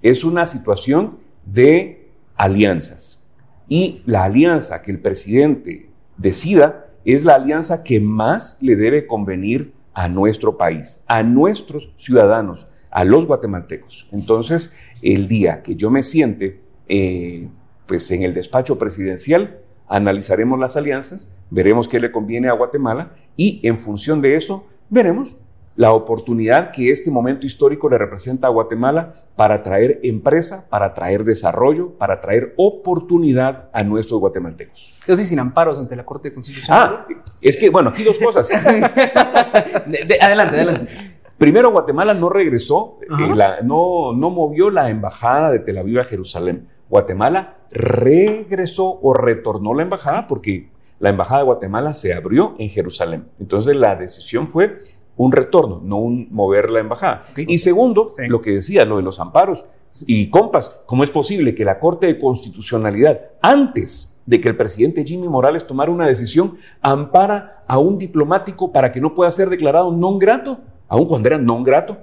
[0.00, 3.22] Es una situación de alianzas.
[3.68, 9.72] Y la alianza que el presidente decida es la alianza que más le debe convenir
[9.92, 14.08] a nuestro país, a nuestros ciudadanos, a los guatemaltecos.
[14.12, 17.48] Entonces, el día que yo me siente eh,
[17.86, 19.60] pues en el despacho presidencial,
[19.90, 25.36] analizaremos las alianzas, veremos qué le conviene a Guatemala y en función de eso veremos
[25.76, 31.24] la oportunidad que este momento histórico le representa a Guatemala para traer empresa, para traer
[31.24, 35.00] desarrollo, para traer oportunidad a nuestros guatemaltecos.
[35.06, 37.06] Yo sí sin amparos ante la Corte Constitucional.
[37.08, 38.50] Ah, es que, bueno, aquí dos cosas.
[40.20, 40.92] adelante, adelante.
[41.38, 46.68] Primero, Guatemala no regresó, eh, no, no movió la embajada de Tel Aviv a Jerusalén.
[46.90, 50.68] Guatemala regresó o retornó la embajada porque
[50.98, 53.28] la embajada de Guatemala se abrió en Jerusalén.
[53.38, 54.78] Entonces la decisión fue
[55.16, 57.26] un retorno, no un mover la embajada.
[57.36, 59.64] Y segundo, lo que decía, lo de los amparos.
[60.06, 65.04] Y compas, ¿cómo es posible que la Corte de Constitucionalidad, antes de que el presidente
[65.04, 69.90] Jimmy Morales tomara una decisión, ampara a un diplomático para que no pueda ser declarado
[69.90, 71.98] non grato, aun cuando era non grato,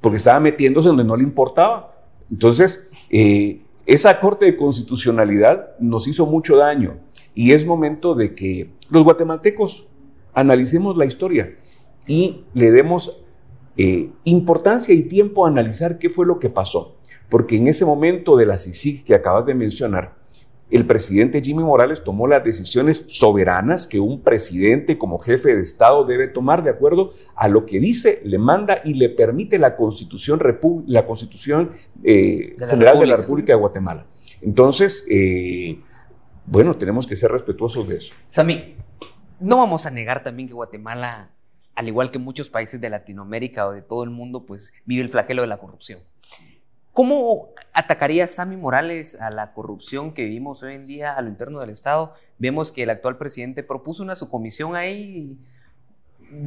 [0.00, 1.92] porque estaba metiéndose donde no le importaba?
[2.30, 6.98] Entonces, eh, esa Corte de Constitucionalidad nos hizo mucho daño
[7.34, 9.86] y es momento de que los guatemaltecos
[10.34, 11.54] analicemos la historia
[12.06, 13.22] y le demos
[13.76, 16.96] eh, importancia y tiempo a analizar qué fue lo que pasó.
[17.28, 20.16] Porque en ese momento de la CICIG que acabas de mencionar,
[20.70, 26.04] el presidente Jimmy Morales tomó las decisiones soberanas que un presidente como jefe de Estado
[26.04, 30.40] debe tomar de acuerdo a lo que dice, le manda y le permite la Constitución,
[30.86, 34.06] la Constitución eh, General de la República de Guatemala.
[34.42, 35.80] Entonces, eh,
[36.46, 38.14] bueno, tenemos que ser respetuosos de eso.
[38.26, 38.74] Sami,
[39.38, 41.30] no vamos a negar también que Guatemala,
[41.76, 45.10] al igual que muchos países de Latinoamérica o de todo el mundo, pues vive el
[45.10, 46.00] flagelo de la corrupción.
[46.96, 51.60] ¿Cómo atacaría Sammy Morales a la corrupción que vivimos hoy en día a lo interno
[51.60, 52.14] del Estado?
[52.38, 55.36] Vemos que el actual presidente propuso una subcomisión ahí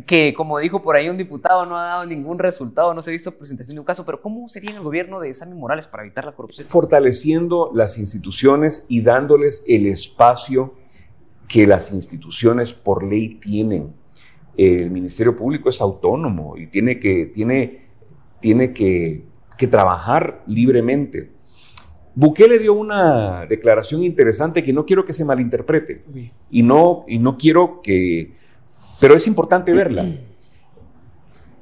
[0.08, 3.14] que, como dijo por ahí un diputado, no ha dado ningún resultado, no se ha
[3.14, 6.26] visto presentación de un caso, pero ¿cómo sería el gobierno de Sammy Morales para evitar
[6.26, 6.68] la corrupción?
[6.68, 10.74] Fortaleciendo las instituciones y dándoles el espacio
[11.48, 13.94] que las instituciones por ley tienen.
[14.58, 17.86] El Ministerio Público es autónomo y tiene que, tiene,
[18.40, 19.29] tiene que
[19.60, 21.32] que trabajar libremente.
[22.16, 26.02] Bukele dio una declaración interesante que no quiero que se malinterprete
[26.50, 28.34] y no, y no quiero que...
[29.02, 30.06] Pero es importante verla.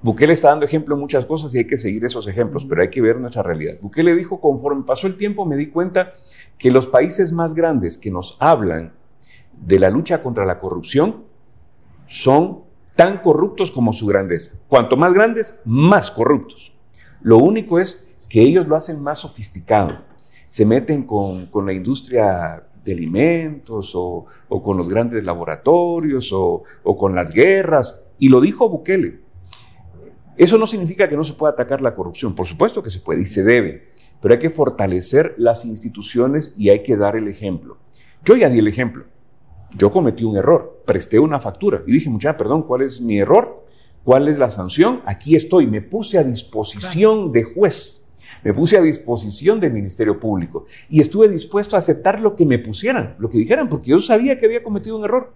[0.03, 2.91] Bukele está dando ejemplo en muchas cosas y hay que seguir esos ejemplos, pero hay
[2.91, 3.77] que ver nuestra realidad.
[3.81, 6.13] Bukele dijo, conforme pasó el tiempo me di cuenta
[6.59, 8.93] que los países más grandes que nos hablan
[9.53, 11.23] de la lucha contra la corrupción
[12.05, 12.61] son
[12.95, 14.53] tan corruptos como su grandeza.
[14.67, 16.76] Cuanto más grandes, más corruptos.
[17.22, 19.97] Lo único es que ellos lo hacen más sofisticado.
[20.47, 27.15] Se meten con, la industria de alimentos o, con los grandes laboratorios o, o con
[27.15, 28.03] las guerras.
[28.18, 29.20] Y lo dijo Bukele.
[30.38, 32.36] Eso no significa que no se pueda atacar la corrupción.
[32.36, 33.89] Por supuesto que se puede y se debe.
[34.22, 37.78] Pero hay que fortalecer las instituciones y hay que dar el ejemplo.
[38.24, 39.05] Yo ya di el ejemplo.
[39.76, 43.65] Yo cometí un error, presté una factura y dije, muchacha, perdón, ¿cuál es mi error?
[44.07, 45.01] ¿Cuál es la sanción?
[45.05, 48.05] Aquí estoy, me puse a disposición de juez,
[48.41, 52.57] me puse a disposición del Ministerio Público y estuve dispuesto a aceptar lo que me
[52.57, 55.33] pusieran, lo que dijeran, porque yo sabía que había cometido un error.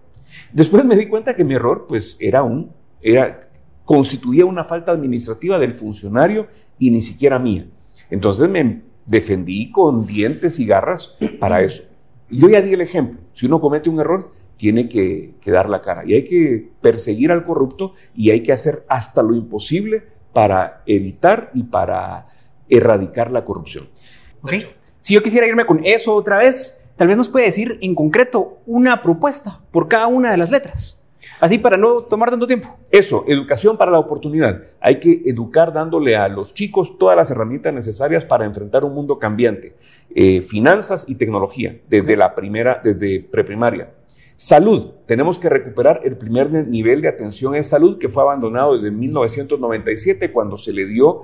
[0.54, 2.70] Después me di cuenta que mi error, pues, era un,
[3.02, 3.40] era,
[3.84, 6.46] constituía una falta administrativa del funcionario
[6.78, 7.66] y ni siquiera mía.
[8.08, 11.82] Entonces me defendí con dientes y garras para eso.
[12.30, 13.20] Yo ya di el ejemplo.
[13.34, 16.04] Si uno comete un error, tiene que, dar la cara.
[16.06, 21.50] Y hay que perseguir al corrupto y hay que hacer hasta lo imposible para evitar
[21.54, 22.28] y para
[22.68, 23.88] erradicar la corrupción.
[25.00, 28.60] Si yo quisiera irme con eso otra vez, tal vez nos puede decir en concreto
[28.66, 31.02] una propuesta por cada una de las letras.
[31.40, 32.76] Así para no tomar tanto tiempo.
[32.90, 34.62] Eso, educación para la oportunidad.
[34.80, 39.18] Hay que educar dándole a los chicos todas las herramientas necesarias para enfrentar un mundo
[39.18, 39.74] cambiante.
[40.14, 43.90] Eh, finanzas y tecnología, desde la primera, desde preprimaria.
[44.42, 44.88] Salud.
[45.06, 50.32] Tenemos que recuperar el primer nivel de atención en salud que fue abandonado desde 1997
[50.32, 51.22] cuando se le dio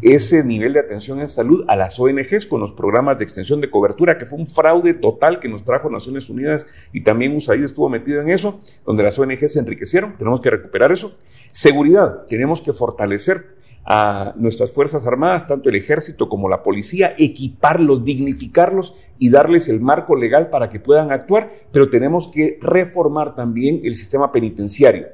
[0.00, 3.68] ese nivel de atención en salud a las ONGs con los programas de extensión de
[3.68, 7.90] cobertura, que fue un fraude total que nos trajo Naciones Unidas y también USAID estuvo
[7.90, 10.16] metido en eso, donde las ONGs se enriquecieron.
[10.16, 11.18] Tenemos que recuperar eso.
[11.52, 12.24] Seguridad.
[12.28, 13.53] Tenemos que fortalecer
[13.84, 19.80] a nuestras Fuerzas Armadas, tanto el ejército como la policía, equiparlos, dignificarlos y darles el
[19.80, 25.06] marco legal para que puedan actuar, pero tenemos que reformar también el sistema penitenciario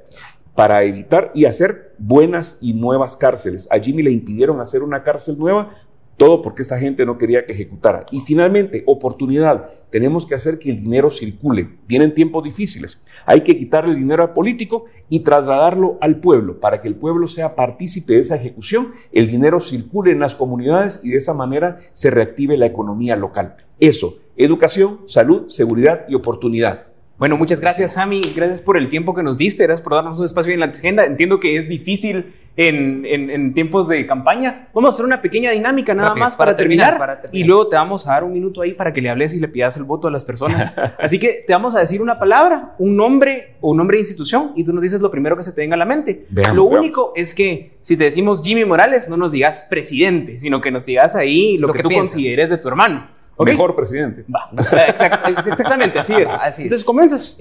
[0.54, 3.66] para evitar y hacer buenas y nuevas cárceles.
[3.70, 5.74] A Jimmy le impidieron hacer una cárcel nueva
[6.20, 8.04] todo porque esta gente no quería que ejecutara.
[8.10, 9.70] Y finalmente, oportunidad.
[9.88, 11.78] Tenemos que hacer que el dinero circule.
[11.88, 13.02] Vienen tiempos difíciles.
[13.24, 17.26] Hay que quitar el dinero al político y trasladarlo al pueblo para que el pueblo
[17.26, 21.78] sea partícipe de esa ejecución, el dinero circule en las comunidades y de esa manera
[21.94, 23.56] se reactive la economía local.
[23.78, 26.92] Eso, educación, salud, seguridad y oportunidad.
[27.20, 28.22] Bueno, muchas gracias, Sami.
[28.34, 29.64] Gracias por el tiempo que nos diste.
[29.64, 31.04] Gracias por darnos un espacio en la agenda.
[31.04, 34.68] Entiendo que es difícil en, tiempos de campaña.
[34.72, 38.12] Vamos a hacer una pequeña dinámica nada más para, terminar, Y luego te vamos a
[38.12, 40.24] dar un minuto ahí para que le hables y le pidas el voto a las
[40.24, 40.72] personas.
[40.98, 44.52] Así que te vamos a decir una palabra, un nombre o un nombre de institución
[44.56, 46.24] y tú nos dices lo primero que se te venga a la mente.
[46.54, 50.70] lo único es que si te decimos Jimmy Morales, no nos digas presidente, sino que
[50.70, 53.19] nos digas ahí lo, que, tú consideres de tu hermano.
[53.44, 54.24] Mejor presidente.
[54.32, 54.50] Va.
[54.88, 56.30] exactamente, así es.
[56.40, 56.66] Así es.
[56.66, 57.38] Entonces, ¿comienzas?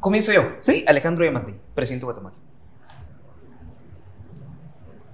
[0.00, 0.42] Comienzo yo.
[0.60, 0.84] Sí.
[0.86, 2.36] Alejandro Yamati, presidente de Guatemala.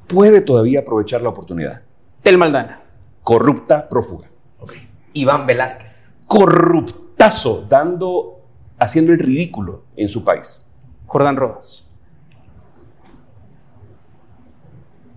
[0.07, 1.83] Puede todavía aprovechar la oportunidad.
[2.23, 2.83] Tel Maldana.
[3.23, 4.29] Corrupta, prófuga.
[4.59, 4.89] Okay.
[5.13, 6.11] Iván Velázquez.
[6.27, 8.41] Corruptazo, dando,
[8.79, 10.65] haciendo el ridículo en su país.
[11.07, 11.91] Jordán Rodas.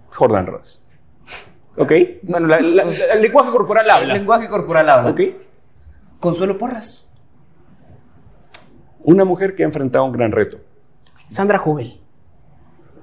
[0.10, 0.81] Jordán Rodas.
[1.78, 1.94] ¿Ok?
[2.24, 4.14] Bueno, el lenguaje corporal habla.
[4.14, 5.12] El lenguaje corporal habla.
[5.12, 5.22] ¿Ok?
[6.20, 7.14] Consuelo Porras.
[9.04, 10.60] Una mujer que ha enfrentado un gran reto.
[11.28, 12.00] Sandra Jovel.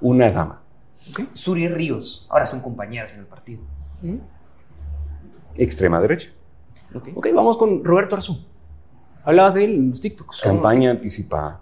[0.01, 0.63] Una dama.
[1.11, 1.29] Okay.
[1.33, 2.27] Suri Ríos.
[2.31, 3.63] Ahora son compañeras en el partido.
[5.57, 6.31] Extrema derecha.
[6.95, 7.13] Okay.
[7.17, 8.47] ok, vamos con Roberto Arzú.
[9.25, 10.41] Hablabas de él en los TikToks.
[10.41, 11.61] Campaña anticipada.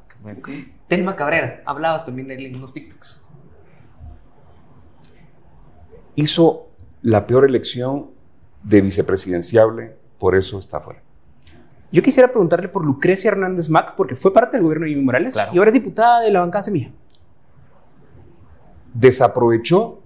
[0.89, 1.63] Telma Cabrera.
[1.65, 3.25] Hablabas también de él en los TikToks.
[6.17, 6.66] Hizo
[7.07, 8.11] la peor elección
[8.65, 11.01] de vicepresidenciable, por eso está fuera.
[11.93, 15.37] Yo quisiera preguntarle por Lucrecia Hernández Mac, porque fue parte del gobierno de Jimmy Morales
[15.53, 16.91] y ahora es diputada de la bancada Semilla.
[18.93, 20.03] Desaprovechó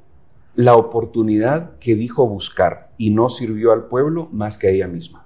[0.54, 5.24] la oportunidad que dijo buscar y no sirvió al pueblo más que a ella misma.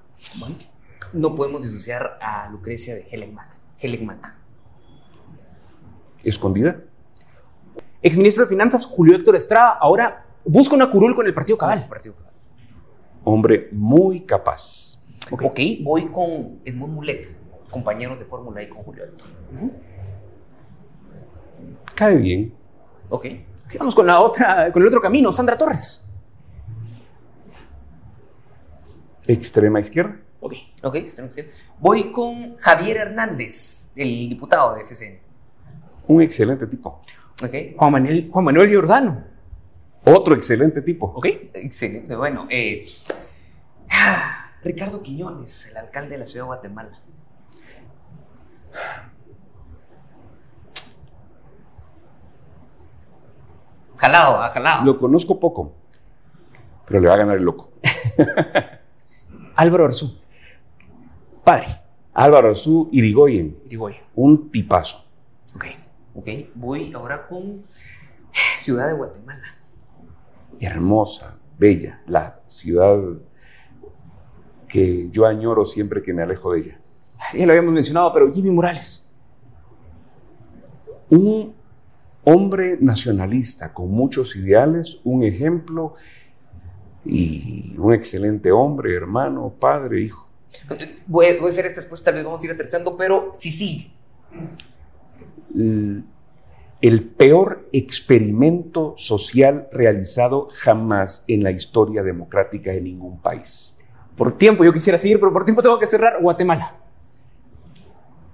[1.12, 3.48] No podemos disociar a Lucrecia de Helen Mack.
[3.80, 4.36] Helen Mack.
[6.22, 6.84] ¿Escondida?
[8.00, 11.86] Exministro de Finanzas Julio Héctor Estrada ahora busca una curul con el Partido Cabal.
[11.88, 12.32] Partido Cabal.
[13.24, 15.00] Hombre muy capaz.
[15.30, 17.36] ok, voy con Edmond Mulet,
[17.70, 19.28] compañeros de Fórmula I con Julio Héctor.
[21.94, 22.54] Cae bien.
[23.08, 23.26] Ok.
[23.78, 26.08] Vamos con la otra, con el otro camino, Sandra Torres.
[29.26, 30.20] Extrema izquierda.
[30.40, 30.54] Ok.
[30.82, 31.50] Ok, extrema izquierda.
[31.80, 35.18] Voy con Javier Hernández, el diputado de FCN.
[36.08, 37.00] Un excelente tipo.
[37.42, 37.76] Ok.
[37.76, 39.24] Juan Manuel, Juan Manuel Giordano.
[40.04, 41.06] Otro excelente tipo.
[41.06, 41.26] Ok.
[41.54, 42.14] Excelente.
[42.14, 42.84] Bueno, eh,
[44.62, 46.98] Ricardo Quiñones, el alcalde de la ciudad de Guatemala.
[53.96, 54.84] Jalado, ha jalado.
[54.84, 55.72] Lo conozco poco,
[56.86, 57.72] pero le va a ganar el loco.
[59.56, 60.20] Álvaro Arzú.
[61.44, 61.68] Padre.
[62.12, 63.58] Álvaro Arzú Irigoyen.
[63.66, 64.02] Irigoyen.
[64.14, 65.04] Un tipazo.
[65.54, 65.64] Ok.
[66.16, 67.64] Ok, voy ahora con
[68.58, 69.63] Ciudad de Guatemala.
[70.60, 72.98] Hermosa, bella, la ciudad
[74.68, 76.80] que yo añoro siempre que me alejo de ella.
[77.32, 79.10] Ya lo habíamos mencionado, pero Jimmy Morales.
[81.10, 81.54] Un
[82.24, 85.94] hombre nacionalista con muchos ideales, un ejemplo
[87.04, 90.28] y un excelente hombre, hermano, padre, hijo.
[91.06, 93.92] Voy, voy a hacer esta respuesta, tal vez vamos a ir aterrizando, pero sí, sí.
[96.84, 103.74] El, peor experimento social realizado jamás en la historia democrática de ningún país.
[104.14, 106.76] Por tiempo yo quisiera seguir, pero por tiempo tengo que cerrar Guatemala.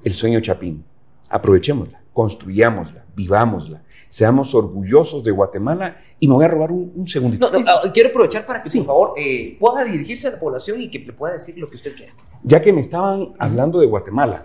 [0.02, 0.84] El sueño Chapín.
[1.28, 7.48] Aprovechémosla, construyámosla, vivámosla, seamos orgullosos de Guatemala y me voy a robar un, un segundito.
[7.52, 10.80] No, no, ah, quiero aprovechar para que, por favor, eh, pueda dirigirse a la población
[10.80, 12.12] y que le pueda decir lo que usted quiera.
[12.42, 14.44] Ya que me estaban hablando de Guatemala,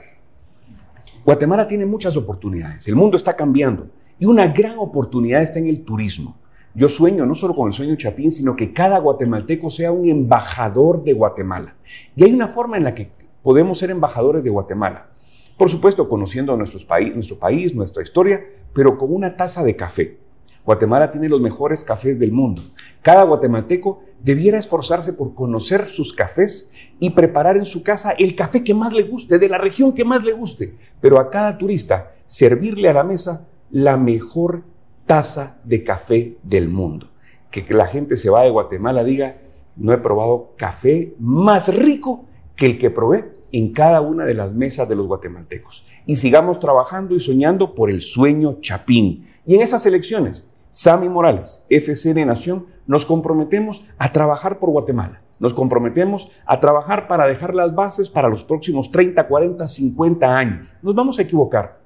[1.26, 3.88] Guatemala tiene muchas oportunidades, el mundo está cambiando
[4.20, 6.38] y una gran oportunidad está en el turismo.
[6.76, 11.04] Yo sueño no solo con el sueño Chapín, sino que cada guatemalteco sea un embajador
[11.04, 11.76] de Guatemala.
[12.16, 13.10] Y hay una forma en la que
[13.42, 15.10] podemos ser embajadores de Guatemala.
[15.58, 20.20] Por supuesto, conociendo nuestros país, nuestro país, nuestra historia, pero con una taza de café.
[20.66, 22.64] Guatemala tiene los mejores cafés del mundo.
[23.02, 28.64] Cada guatemalteco debiera esforzarse por conocer sus cafés y preparar en su casa el café
[28.64, 30.76] que más le guste, de la región que más le guste.
[31.00, 34.64] Pero a cada turista servirle a la mesa la mejor
[35.06, 37.10] taza de café del mundo.
[37.52, 39.38] Que la gente se va de Guatemala diga,
[39.76, 44.54] no he probado café más rico que el que probé en cada una de las
[44.54, 45.86] mesas de los guatemaltecos.
[46.06, 49.28] Y sigamos trabajando y soñando por el sueño Chapín.
[49.46, 55.22] Y en esas elecciones, Sami Morales, FCN Nación, nos comprometemos a trabajar por Guatemala.
[55.40, 60.76] Nos comprometemos a trabajar para dejar las bases para los próximos 30, 40, 50 años.
[60.82, 61.80] Nos vamos a equivocar,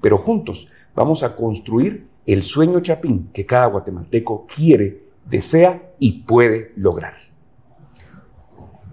[0.00, 6.72] pero juntos vamos a construir el sueño Chapín que cada guatemalteco quiere, desea y puede
[6.76, 7.16] lograr.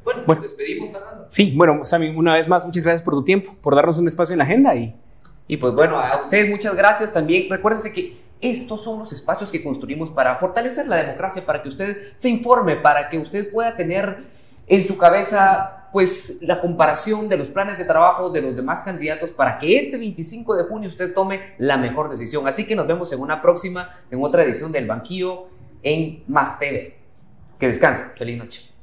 [0.04, 0.42] Bueno, Bueno.
[0.42, 1.26] nos despedimos, Fernando.
[1.30, 4.34] Sí, bueno, Sammy, una vez más, muchas gracias por tu tiempo, por darnos un espacio
[4.34, 4.94] en la agenda y
[5.48, 7.50] Y pues bueno, a ustedes muchas gracias también.
[7.50, 11.98] Recuérdense que estos son los espacios que construimos para fortalecer la democracia, para que usted
[12.16, 14.24] se informe, para que usted pueda tener
[14.68, 19.32] en su cabeza pues la comparación de los planes de trabajo de los demás candidatos
[19.32, 22.48] para que este 25 de junio usted tome la mejor decisión.
[22.48, 25.48] Así que nos vemos en una próxima, en otra edición del Banquillo
[25.82, 26.98] en Más TV.
[27.58, 28.06] Que descanse.
[28.18, 28.77] Feliz noche.